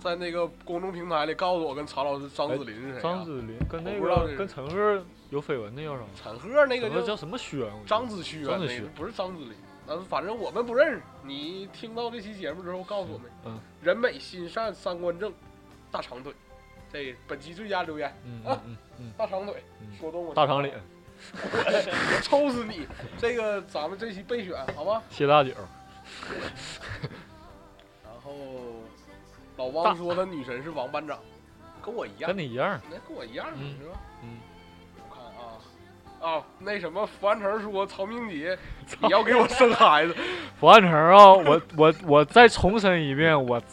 [0.00, 3.00] 在那个公众平台里告诉我跟曹老师张子林是谁、啊？
[3.02, 6.02] 张子林跟那个跟陈赫有绯闻那叫啥？
[6.22, 7.66] 陈赫那个叫什么轩？
[7.86, 9.54] 张子胥啊，张子胥那个不是张子林。
[9.86, 11.02] 但是反正我们不认识。
[11.22, 15.32] 你听到这期节目之后，告诉我们，嗯，人美心善，三观正，
[15.90, 16.32] 大长腿。
[16.92, 20.80] 这本期最佳留言，嗯啊嗯嗯大长腿，嗯说动我大长脸，
[21.42, 22.86] 我抽死你！
[23.18, 25.02] 这个咱们这期备选，好吧？
[25.10, 25.50] 谢大九，
[28.04, 28.32] 然后
[29.56, 31.18] 老汪说他女神是王班长，
[31.82, 32.80] 跟我一样跟，你一样。
[32.88, 34.00] 那跟我一样嗯是吧？
[34.22, 34.38] 嗯，
[36.24, 38.56] 啊，那什么，樊成说曹明杰，
[39.02, 40.16] 你要给我生孩子，
[40.58, 43.66] 福安城啊，我我我再重申一遍，我操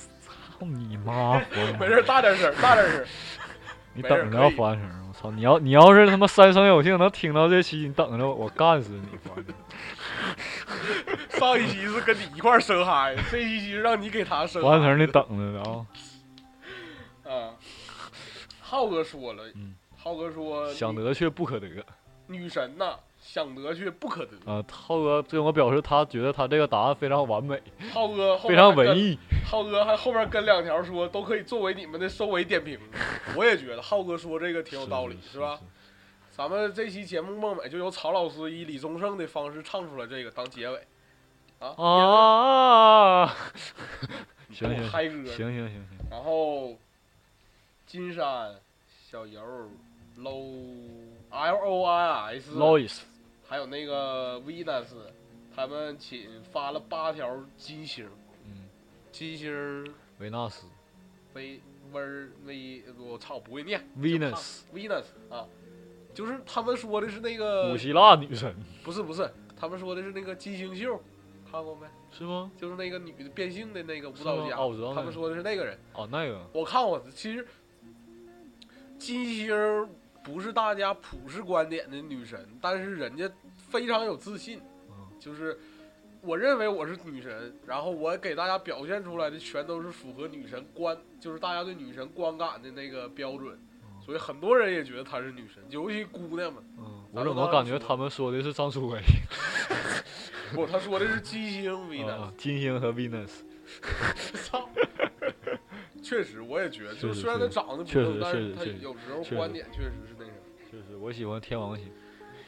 [0.60, 1.40] 你妈！
[1.40, 3.06] 福没事，大点声，大点声。
[3.96, 4.90] 你等着可以福安城！
[5.08, 5.32] 我操！
[5.32, 9.18] 你要你要是他妈三生有幸能听到这期，你等着我，我干死你！
[9.18, 9.56] 福安城
[11.40, 15.06] 上一期是跟你一块儿生孩子，这一期是让你给他生福安城，孩子。
[15.06, 15.64] 你等着呢
[17.26, 17.32] 啊！
[17.32, 17.56] 啊，
[18.60, 21.68] 浩哥说了，嗯浩哥说想得却不可得
[22.28, 24.52] 女神呐，想得却不可得。
[24.52, 24.64] 啊！
[24.72, 29.20] 浩哥跟我表示，他觉得他这个答案非常完美，浩哥后非面还跟常文艺。
[29.46, 32.80] 浩哥还后面跟两条说都可以作为你们的收尾点评，
[33.36, 35.60] 我也觉得浩哥说这个挺有道理，是吧？？
[36.32, 40.88] 咱们这期节目梦美就由曹老师以李宗盛的方式唱出了这个当结尾，
[41.60, 43.36] 啊，啊！
[44.50, 46.78] 行行嗨歌行，行行行，然后
[47.86, 48.56] 金山
[49.10, 49.42] 小游
[50.18, 50.56] low
[51.32, 53.00] L O I S Lois，
[53.48, 54.88] 还有那个 Venus，
[55.56, 58.06] 他们请发了八条金星，
[58.46, 58.68] 嗯，
[59.12, 60.68] 金星维纳斯
[61.34, 61.62] 威
[61.94, 65.48] 威儿威，我操不会念，Venus，Venus 啊，
[66.14, 68.54] 就是他们说的是那个古希腊女神。
[68.84, 71.02] 不是不是，他们说的是那个金星秀，
[71.50, 71.88] 看过没？
[72.12, 72.52] 是吗？
[72.58, 74.58] 就是那个女的变性的那个舞蹈家，
[74.94, 76.46] 他们说的是那个人，哦，那个。
[76.52, 77.48] 我看过，其实
[79.00, 79.90] 金星
[80.24, 83.30] 不是大家普世观点的女神，但是人家
[83.70, 84.96] 非常有自信，嗯。
[85.20, 85.58] 就是
[86.22, 93.60] 我认为我是女神，然后我给大家表现出来的全都是符合女神观，就是大家对女神观感的那个标准，
[94.06, 96.64] 所以很多人也觉得她是女神，尤其姑娘们。
[96.78, 99.02] 嗯，我怎么感觉他们说的是张淑薇
[100.54, 102.34] 不，他说的是金星 Venus，啊？
[102.38, 103.30] 金星和 Venus，
[104.44, 104.61] 操。
[106.12, 110.38] 确实，我也觉得，就虽然他长得不确正，但是他有时候观点确实是那什么。
[110.70, 111.90] 确实我喜欢天王星。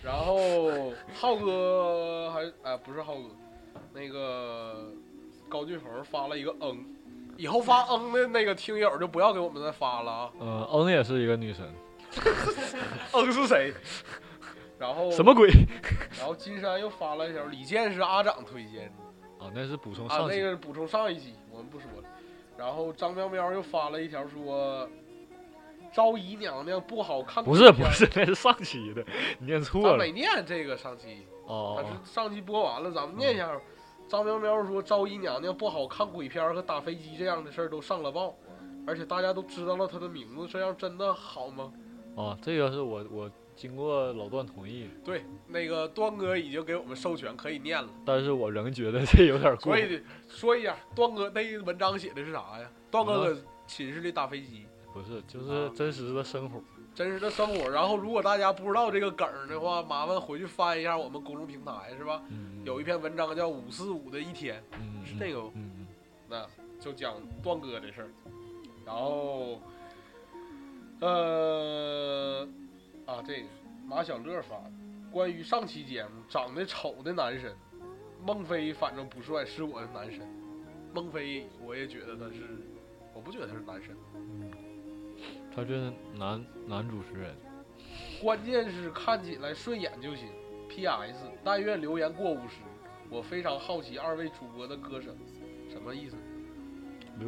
[0.02, 3.30] 然后浩哥还哎不是浩哥，
[3.94, 4.92] 那个
[5.48, 6.86] 高俊鹏发了一个嗯，
[7.38, 11.66] 以后发嗯的那个听友就不要给我们再发了啊，嗯，嗯也是一个女神，
[13.14, 13.74] 嗯是谁？
[14.78, 15.34] 然后什么？
[15.34, 15.50] 鬼？
[16.20, 20.36] 然后金山又发了一条，李健是阿长推荐的啊，那是补充啊，上期。
[20.36, 22.10] 那个补充上一期我们不说了。
[22.64, 24.88] 然后张喵喵又发了一条说，
[25.92, 29.04] 昭仪娘娘不好看，不是不是， 那是上期的，
[29.38, 30.14] 你念错了咱没。
[30.14, 31.28] 念这个上期。
[31.46, 33.52] 哦上期播完了，咱们念一下。
[34.08, 38.34] 张喵喵说，昭仪娘娘不好看鬼片和打飞机这样的事儿都上了报，
[38.88, 41.74] 而且大家都知道了她的名字，这样真的好吗？
[42.16, 49.80] 哦啊，这个是我我经过老段同意，对，那个段哥已经给我们授权可以念了，但是我仍觉得这有点过所。
[49.80, 52.70] 以说一下，段哥那文章写的是啥呀？
[52.90, 56.62] 段哥搁寝室里打飞机，不是，就是真实的生活。
[56.96, 57.68] 真实的生活。
[57.70, 62.22] 然后，如果大家不知道这个梗的话，麻烦回去翻一下我们公众平台，是吧？
[62.30, 65.88] 嗯，有一篇文章叫《五四五的一天》，嗯是那个嗯嗯
[66.30, 66.46] 那
[66.80, 68.10] 就讲段哥的事儿。
[68.86, 69.60] 然后，
[71.00, 72.48] 呃，
[73.06, 73.48] 啊，这个
[73.86, 74.72] 马小乐发的，
[75.12, 77.56] 关于上期节目长得丑的男神，
[78.26, 80.28] 孟非反正不帅，是我的男神。
[80.94, 82.44] 孟非我也觉得他是，
[83.14, 84.52] 我不觉得他是男神，嗯，
[85.56, 87.36] 他这是男男主持人。
[88.22, 90.30] 关键是看起来顺眼就行。
[90.70, 91.26] P.S.
[91.44, 92.62] 但愿留言过五十。
[93.10, 95.16] 我非常好奇二位主播的歌声，
[95.70, 96.16] 什么意思？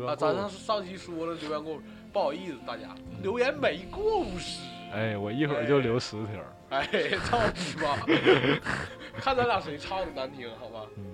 [0.07, 1.79] 啊，咱上上期说了留言过，
[2.11, 4.61] 不好意思大家，嗯留言没过五十。
[4.95, 6.41] 哎，我一会儿就留十条。
[6.69, 6.88] 哎，
[7.25, 7.95] 操你妈！
[9.19, 10.88] 看咱俩谁唱的难听，好吧？
[10.97, 11.05] 嗯，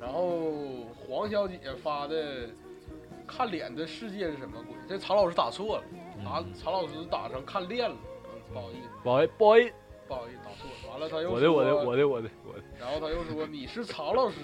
[0.00, 2.48] 然后黄小姐发的
[3.26, 5.84] “看脸的世界是什么鬼”，这曹老师打错了，
[6.24, 9.72] 打嗯曹老师打成看练了，嗯，不好意思，不好意思，不好意思，
[10.08, 10.90] 不好意思，打错了。
[10.90, 12.60] 完了他又我的我的我的我的我的。
[12.78, 14.36] 然后他又说你是曹老师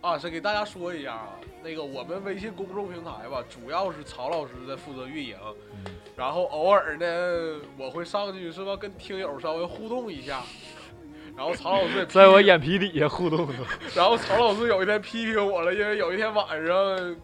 [0.00, 5.36] 啊，是给大家说一下啊，那个我们微信公众平台吧，主要是曹老师在负责运营，
[5.86, 5.92] 嗯
[6.22, 10.40] 然后偶尔呢我会上去是吧，跟听友稍微互动一下，
[11.36, 13.54] 然后曹老师在我眼皮底下互动的，
[13.92, 17.16] 然后曹老师有一天批评我了，因为有一天晚上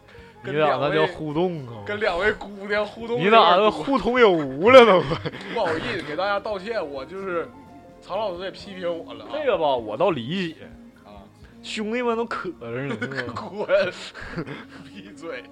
[0.43, 1.85] 你俩跟两位那叫互动啊！
[1.87, 5.01] 跟两位姑娘互动，你俩那互通有无了都。
[5.55, 7.49] 不好意思，给大家道歉，我就是
[8.01, 9.31] 曹老师也批评我了啊。
[9.33, 10.67] 这个吧，我倒理解，啊，
[11.63, 12.97] 兄弟们都渴着呢？
[13.35, 13.93] 滚，
[14.85, 15.43] 闭嘴！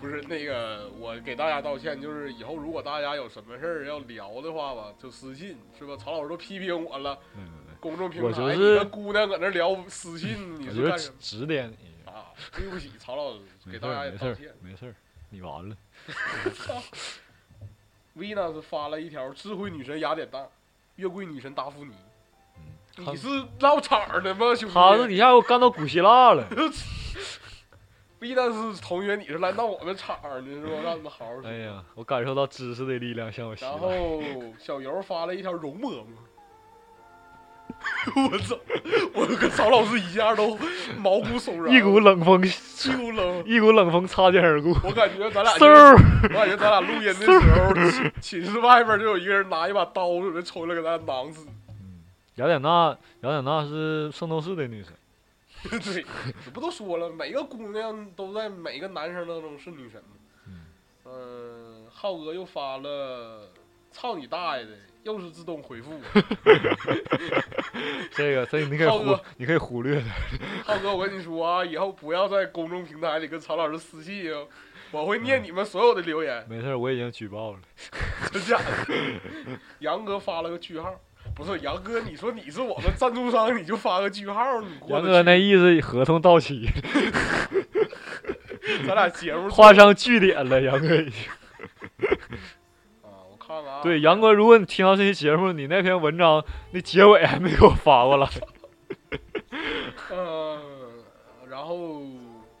[0.00, 5.96] 不是那个，我给大家道歉，就是以后如果大家有什么事儿要聊的话吧，就私信是吧？
[5.96, 12.26] 曹老师都批评我了，对对对公众平台，我就是你跟姑娘搁那聊私信，你是是干什指么指点你，啊？
[12.56, 14.52] 对不起，曹老师，给大家也道歉。
[14.60, 14.94] 没事儿，
[15.30, 15.76] 你完了。
[18.16, 20.44] Venus 发了一条智慧女神雅典娜，
[20.96, 21.94] 月桂女神达芙妮。
[23.06, 23.28] 嗯，你是
[23.60, 24.74] 闹场的吗，兄弟？
[24.74, 26.44] 他这底下给我干到古希腊了。
[28.20, 30.68] Venus 同学，你是来闹我们场的是吧？
[30.84, 31.32] 让你们好好。
[31.42, 33.78] 哎呀，我感受到知识的力量向我袭来然。
[33.80, 34.20] 后
[34.58, 36.04] 小游发了一条容嬷嬷，
[38.30, 38.58] 我操！
[39.14, 40.58] 我跟曹老师一下都
[40.98, 43.42] 毛骨悚然，一股冷风，一股冷。
[43.46, 44.76] 一股冷风擦肩而过。
[44.84, 51.46] 我感觉咱俩我感觉咱俩录音的时候，寝寝室外边就有一个人拿一把刀准备冲来给咱俩囊死。
[52.40, 54.94] 雅典娜，雅典娜是圣斗士的女神。
[55.68, 56.02] 对，这
[56.50, 60.16] 不都说了，每个姑娘都在每个男生当中是女神吗？
[60.46, 60.64] 嗯
[61.04, 63.46] 嗯，浩哥又发了，
[63.90, 64.70] 操你大爷的，
[65.02, 66.00] 又是自动回复。
[68.12, 68.88] 这个，这个你可以
[69.36, 70.04] 你可以忽略的。
[70.64, 74.46] 浩哥，我跟你说啊，以后不要在公众平台里跟曹老师私信啊，
[74.92, 77.58] 我会念你们所有的留言，没事，我已经举报了。
[78.32, 78.64] 真假的？
[79.80, 80.98] 杨哥发了个句号，
[81.40, 86.68] 不是杨哥，你说你是我们赞助商，你就发个句号，你过杨哥那意思，合同到期，
[88.86, 90.60] 咱俩节目 画上句点了。
[90.60, 91.30] 杨哥已经。
[93.00, 98.28] 啊，我看看啊，对，杨哥，如果你听到这期节目，你那篇文章那结尾还没给我发过来。
[100.10, 100.60] 嗯，
[101.48, 102.02] 然后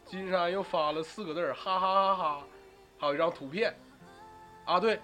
[0.06, 2.38] 金山又发了四个字儿，哈哈哈哈，
[2.98, 3.76] 还有一张图片。
[4.64, 4.98] 啊，对，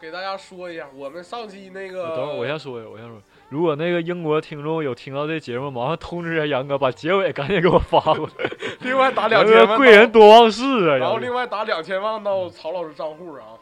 [0.00, 8.50] 给大家说一下，我们上期那个，等会儿我先说一下，我先说，如果那个英国听众有听到这节目，麻烦通知一下杨哥，把结尾赶紧给我发过来。
[8.80, 10.96] 另外打两千万，贵人多忘事啊！
[10.96, 13.58] 然后另外打两千万到曹老师账户啊。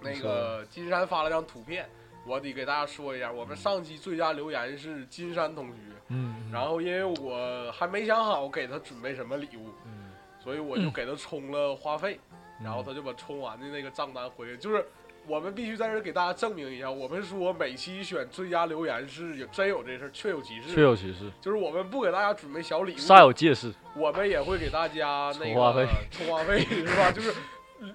[0.00, 1.86] 那个金山发了张图片，
[2.26, 5.74] 我得给大家说一下，我们上期最佳留言是金山同学，
[6.08, 10.10] 嗯，嗯然后因为我还没想好给他准备什么礼物，嗯
[10.42, 12.18] 所以我就给他充了话费。
[12.62, 14.86] 然后他就把充完的那个账单回去，就是
[15.26, 23.72] 我们必须在这儿给大家证明一下，我们说每期选最佳留言是有真有这事儿，确有其事确事，有其事，就是我们不给大家准备小礼物，煞有介事。
[23.96, 27.10] 我们也会给大家那个 充话费充话费是吧？
[27.12, 27.32] 就是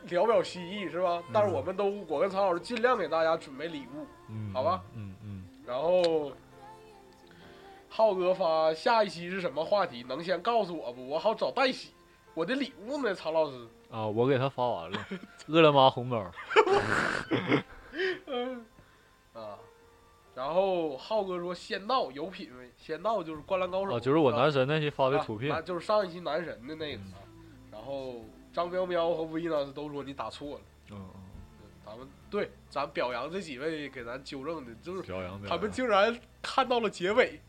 [0.09, 1.21] 聊表心意是吧？
[1.34, 6.32] 但是嗯我们都我跟曹老师尽量给大家准备礼物，嗯，好吧嗯嗯，然后。
[7.91, 10.05] 浩哥发下一期是什么话题？
[10.07, 11.09] 能先告诉我不？
[11.09, 11.89] 我好找代洗。
[12.36, 13.67] 我的礼物呢，曹老师？
[13.89, 15.07] 啊，我给他发完了，
[15.47, 16.17] 饿了么红包。
[19.33, 19.57] 啊，
[20.35, 25.61] 然后浩哥说仙道有品位，仙道就是灌篮高手啊，就是我男神那期发的啊图片啊。
[25.61, 27.17] 就是上一期男神的那个啊。
[27.71, 30.61] 然后张喵喵和维纳斯都说你打错了，
[30.91, 31.21] 嗯嗯，
[31.85, 35.71] 咱们对咱表扬这几位给咱纠正的，就是表扬表他们。
[35.71, 37.39] 竟然看到了结尾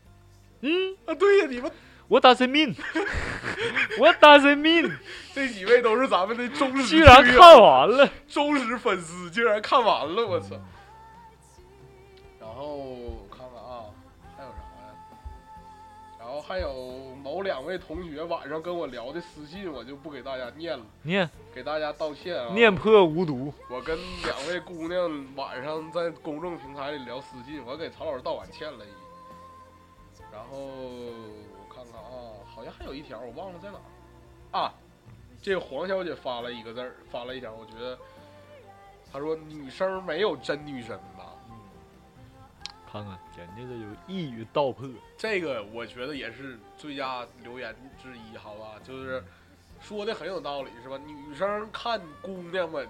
[0.61, 1.13] 嗯啊！
[1.15, 1.71] 对呀，你们
[2.11, 2.75] ，What does it mean?
[3.97, 4.97] What does it mean?
[5.33, 8.09] 这几位都是咱们的忠实居然听友看完了。
[8.27, 10.47] 忠实粉丝，竟然看完了，我操！
[10.51, 10.61] 嗯
[12.41, 13.85] 然后我看看啊，
[14.35, 14.93] 还有啥呀？
[16.19, 22.49] 然后还有某两位同学晚上跟我聊的私信，我就不给大家念了，念给大家道歉啊。
[22.53, 23.53] 念破无毒。
[23.69, 28.85] 我跟两位姑娘晚上在公众平台里聊私信，我给曹老师道完歉了。
[30.31, 30.57] 然后
[32.61, 34.73] 好像还有一条我忘了在哪儿啊。
[35.41, 37.97] 这个黄小姐发了一个字儿，发了一条，我觉得
[39.11, 41.33] 她说女生没有真女神吧。
[42.91, 44.87] 看看人家这有一语道破。
[45.17, 48.75] 这个我觉得也是最佳留言之一，好吧？
[48.83, 49.23] 就是
[49.79, 50.99] 说的很有道理，是吧？
[50.99, 52.87] 女生看姑娘们，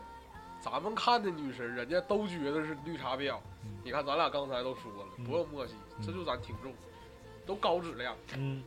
[0.60, 3.38] 咱们看的女神，人家都觉得是绿茶婊。
[3.64, 6.74] 嗯你看咱俩刚才都说了，嗯多有默契，嗯这就咱听众，
[7.46, 8.14] 都高质量。
[8.36, 8.64] 嗯，你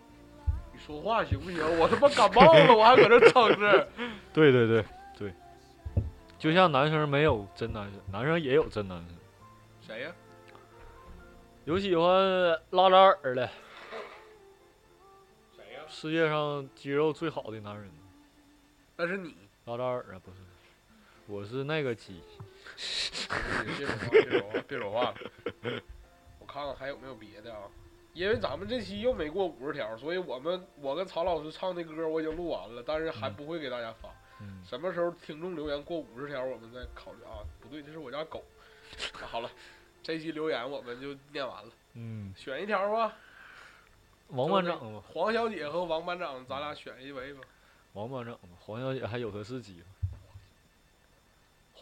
[0.87, 1.61] 说话行不行？
[1.79, 3.89] 我他妈感冒了，我还搁这撑着。
[4.35, 4.85] 对对对
[5.17, 5.33] 对，
[6.39, 9.17] 就像男生没有真男生，男生也有真男生。
[9.81, 10.13] 谁呀、
[11.65, 12.11] 有喜欢
[12.71, 13.49] 拉扎尔的，
[15.57, 17.91] 谁呀、世界上肌肉最好的男人，
[18.97, 19.35] 那是你。
[19.65, 20.37] 拉扎尔啊，不是，
[21.27, 22.21] 我是那个鸡。
[23.65, 25.83] 别说话，别说话，别说话了。
[26.41, 27.61] 我看看还有没有别的啊？
[28.15, 34.09] 因为咱们这期又没过五十条，所以我们我跟曹老师唱的歌我已经录完了，但是还嗯不会给大家发。
[34.41, 37.43] 嗯，什么时候听众留言过五十条，我们再考虑啊。
[37.61, 38.43] 不对，这是我家狗。
[39.15, 39.51] 啊、好了，
[40.03, 43.17] 这期留言我们就念完了，嗯，选一条吧。
[44.29, 47.41] 王班长吧，黄小姐和王班长，咱俩选一位吧。
[47.93, 49.87] 王班长嘛，黄小姐还有的是机会。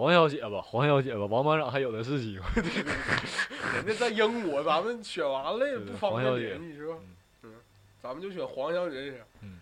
[0.02, 2.60] 黄小姐吧，黄小姐吧，王班长还有的是机会。
[3.76, 6.94] 人家在英国，咱们选完了也不方便联系是吧？
[6.98, 7.50] 嗯嗯，
[8.02, 9.22] 咱们就选黄小姐。
[9.42, 9.60] 嗯。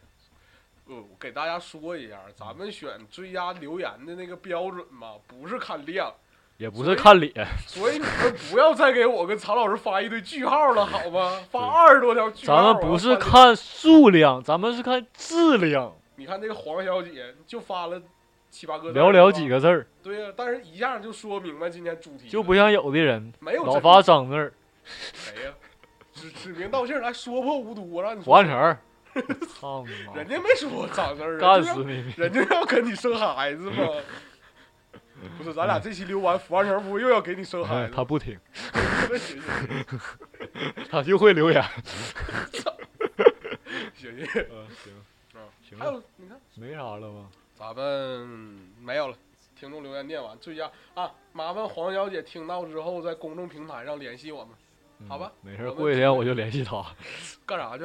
[0.86, 6.10] 呃，我给大家说一下，咱们选最佳留言的那个标准嘛，不是看量，
[6.56, 11.38] 也不是看脸，所以你们不要再给我跟曹老师发一堆句号了，好吗？
[11.50, 12.56] 发二十多条句号。
[12.56, 15.94] 咱们不是看数量，咱们是看质量。
[16.16, 18.00] 你看这个黄小姐就发了
[18.50, 19.48] 七八个字，寥寥几。
[19.48, 24.52] 个字儿，对呀、但是一下就说明白今天主题，就不像有的人没有老发脏字儿、
[24.84, 25.52] 谁呀、
[26.12, 28.76] 指指名道姓来说破无毒，我让你说黄成。
[29.58, 30.14] 操你妈！
[30.14, 32.14] 人家没说脏字儿啊，干死你！
[32.16, 33.88] 人家要跟你生孩子吗？
[35.36, 37.92] 不是，咱俩这期溜完，福安成不又要给你生孩哎，子？
[37.94, 38.38] 他不听
[40.88, 41.60] 他就会留言。
[43.96, 44.92] 行行，嗯，行，
[45.34, 47.28] 啊行了，还有你看，没啥了吗？
[47.60, 48.26] 咱们
[48.80, 49.14] 没有了。
[49.54, 54.54] 听众留言念完，最佳啊，麻烦黄小姐听到之后在公众平台上联系我们，
[55.00, 56.82] 嗯好吧没事过几天我就联系他
[57.44, 57.84] 干啥去？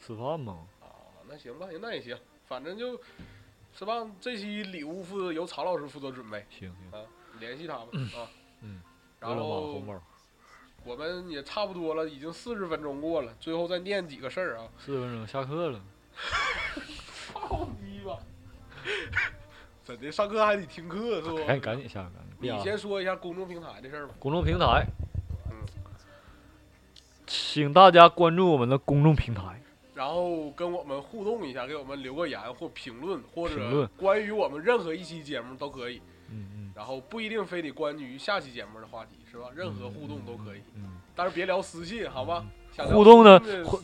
[0.00, 0.66] 吃饭嘛。
[0.80, 0.88] 啊，
[1.28, 2.98] 那行吧，那也行，反正就
[3.74, 4.10] 是吧。
[4.18, 7.04] 这期礼物负责由曹老师负责准备，行行，啊，
[7.38, 8.26] 联系他们啊。
[8.62, 8.80] 嗯。
[9.20, 9.82] 然后，
[10.82, 14.66] 我们也差不多了，已经四十分钟过了，最后再念几个事儿啊。
[14.78, 15.84] 四十分钟下课了。
[17.34, 18.18] 操你吧！
[19.84, 21.36] 真的，上课还得听课是不？
[21.38, 24.14] 赶紧赶紧下紧你先说一下公众平台的事儿吧。
[24.18, 24.86] 公众平台，
[25.50, 25.56] 嗯
[27.26, 29.60] 请大家关注我们的公众平台。
[29.94, 36.02] 然后跟我们互动一下，给我们留个言或评论，或者关于我们任何一期节目都可以。
[36.30, 39.50] 嗯嗯，然后不一定非得关于下期节目的话题，是吧？
[39.54, 40.98] 任何互动都可以，嗯。
[41.14, 42.34] 但是别聊私信，好吧？
[42.34, 43.38] 想聊互动呢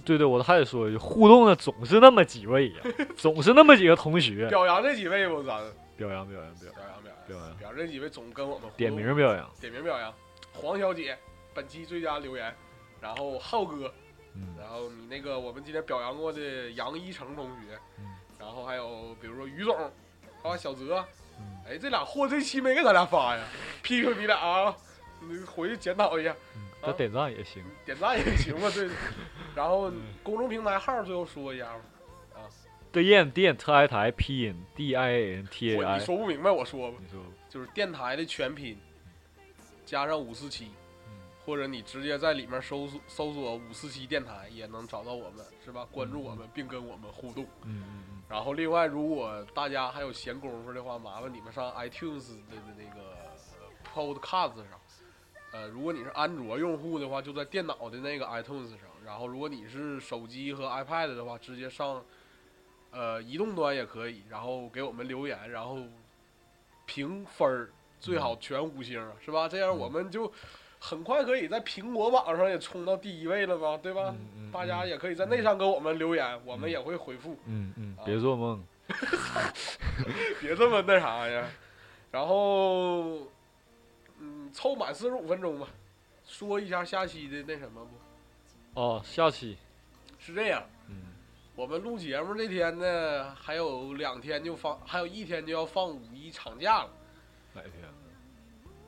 [0.05, 2.77] 对对，我还得说一句，互动呢总是那么几位呀，
[3.17, 4.49] 总是那么几个同学。
[4.49, 5.43] 表扬这几位不？
[5.43, 5.61] 咱
[5.97, 9.49] 表扬表扬表扬表扬表扬表扬，这几位总跟我们点名表扬。
[9.61, 10.13] 点名表扬。
[10.53, 11.17] 黄小姐，
[11.55, 12.53] 本期最佳留言。
[13.01, 13.91] 然后浩哥，
[14.35, 18.05] 嗯然后你那个我们今天表扬过的杨一成同学，嗯
[18.39, 19.75] 然后还有比如说于总，
[20.43, 21.03] 啊小泽，
[21.39, 23.43] 嗯哎这俩货这期没给咱俩发呀，
[23.83, 24.77] 批评你俩啊，
[25.21, 26.35] 你回去检讨一下，
[26.83, 27.65] 嗯，这点赞也行。
[27.85, 28.89] 点赞也行吧，对。
[29.55, 31.67] 然后嗯公众平台号最后说一下
[32.35, 32.41] 吧，
[32.93, 36.05] 对燕电特爱台拼音 D I A N T A I 你。
[36.05, 38.79] 说不明白我说吧，你说，就是电台的全拼
[39.85, 40.67] 加上五四七。
[40.67, 40.71] 嗯
[41.47, 45.89] 或者你直接在里面搜索搜索五四七电台也能找到我们，是吧？
[45.91, 47.45] 关注我们并跟我们互动。
[47.65, 53.01] 嗯嗯嗯，然后另外，如果大家还有闲工夫的话，麻烦你们上 iTunes 的的那个
[53.59, 54.80] 呃 Podcast 上。
[55.53, 62.03] 呃，如果你是安卓用户的话，就在电脑的那个 iTunes 上；然后如果你是手机和 iPad 的话，直接上
[62.93, 65.79] 呃移动端也可以，然后给我们留言，然后
[66.87, 69.49] 评分儿，最好全五星，是吧？
[69.49, 70.33] 这样我们就
[70.79, 74.15] 很快可以在苹果榜上也冲到第一位了吧，对吧？
[74.17, 77.37] 嗯嗯大家也可以在那上给我们留言，我们也会回复。
[77.47, 78.65] 嗯嗯啊，别做梦。
[80.41, 81.49] 别这么那啥呀。
[82.11, 83.29] 然后，嗯，
[84.53, 85.69] 凑满四十五分钟吧，
[86.27, 88.81] 说一下下期的那什么不？
[88.81, 89.57] 哦，下期，
[90.19, 90.97] 是这样，嗯
[91.57, 96.91] 我们录节目那天呢，还有两天就放，还有一天就要放五一长假了，
[97.53, 97.73] 哪天？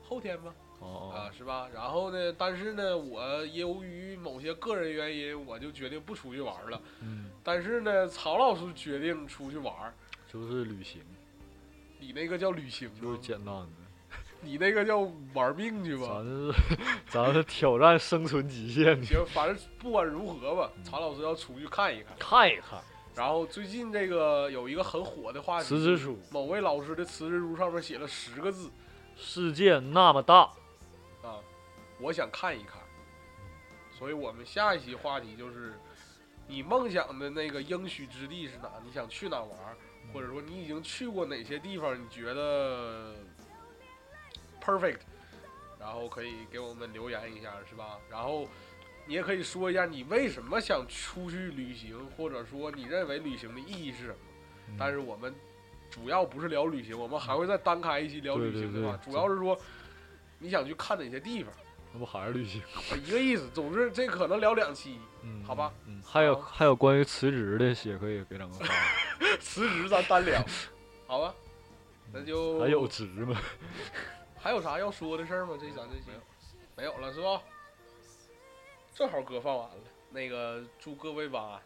[0.03, 1.69] 后天吧，哦啊，是吧？
[1.73, 6.81] 然后呢，但是呢，我由于某些个人原因，我就决定不出去玩了。
[7.01, 9.93] 嗯，但是呢，曹老师决定出去玩，
[10.31, 11.01] 就是旅行，
[11.99, 13.67] 你那个叫旅行吗，就是简单的。
[14.43, 14.99] 你那个叫
[15.33, 16.07] 玩命去吧。
[16.07, 16.53] 咱是
[17.09, 22.15] 咱是挑战生存极限，行，反正不管如何吧，曹老师要出去看一看。
[22.19, 22.79] 看一看。
[23.15, 28.71] 然后最近这个有一个很火的话题，辞职书，某位老师的辞职书上面写了十个字
[29.15, 30.49] 世界那么大，
[31.21, 31.37] 啊，
[31.99, 32.81] 我想看一看。
[33.91, 35.73] 所以我们下一期话题就是，
[36.47, 38.69] 你梦想的那个应许之地是哪？
[38.83, 39.57] 你想去哪玩？
[40.11, 41.95] 或者说你已经去过哪些地方？
[41.95, 43.13] 你觉得
[44.63, 44.99] perfect？
[45.79, 47.97] 然后可以给我们留言一下，是吧？
[48.09, 48.47] 然后
[49.05, 54.15] 你也可以说一下你为什么想出去旅行，或者说你认为旅行的意义是什么。
[54.69, 55.35] 嗯但是我们
[55.91, 59.59] 主要不是聊旅行，我们还会再单开一期聊旅行的话，对对对主要是说
[60.39, 61.53] 你想去看哪些地方，
[61.91, 62.61] 那不还是旅行？
[63.05, 63.49] 一个意思。
[63.53, 65.73] 总之，这可能聊两期，嗯，好吧。
[65.85, 68.65] 嗯，还有还有关于辞职的，也可以给咱们发。
[69.41, 70.43] 辞职咱单聊，
[71.05, 71.35] 好吧？
[72.11, 73.37] 那就还有职吗？
[74.43, 75.57] 还有啥要说的事儿吗？
[75.57, 76.11] 这咱这期
[76.75, 77.41] 没有了是吧？
[78.93, 79.75] 正好歌放完了，
[80.09, 81.61] 那个祝各位晚安。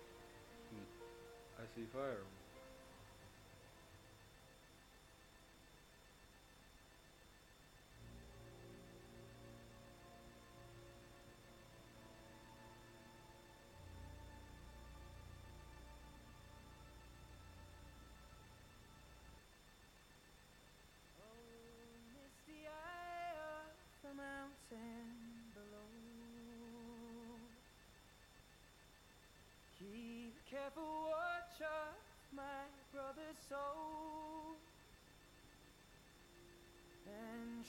[1.57, 2.36] I see fire。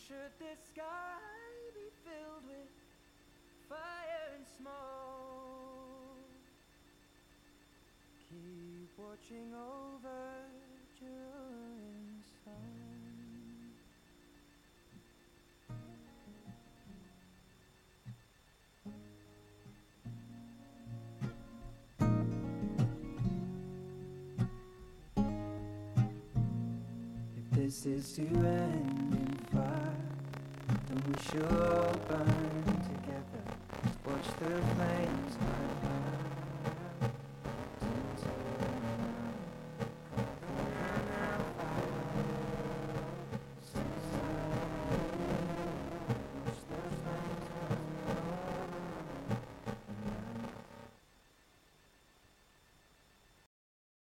[0.08, 1.20] Should the sky
[1.74, 2.70] be filled with
[3.68, 4.72] fire and smoke,
[8.30, 10.48] keep watching over
[10.98, 12.72] Jerusalem's sun.
[27.36, 29.37] If this is to end
[30.88, 33.42] then we shall burn together.
[34.06, 35.97] Watch the flames climb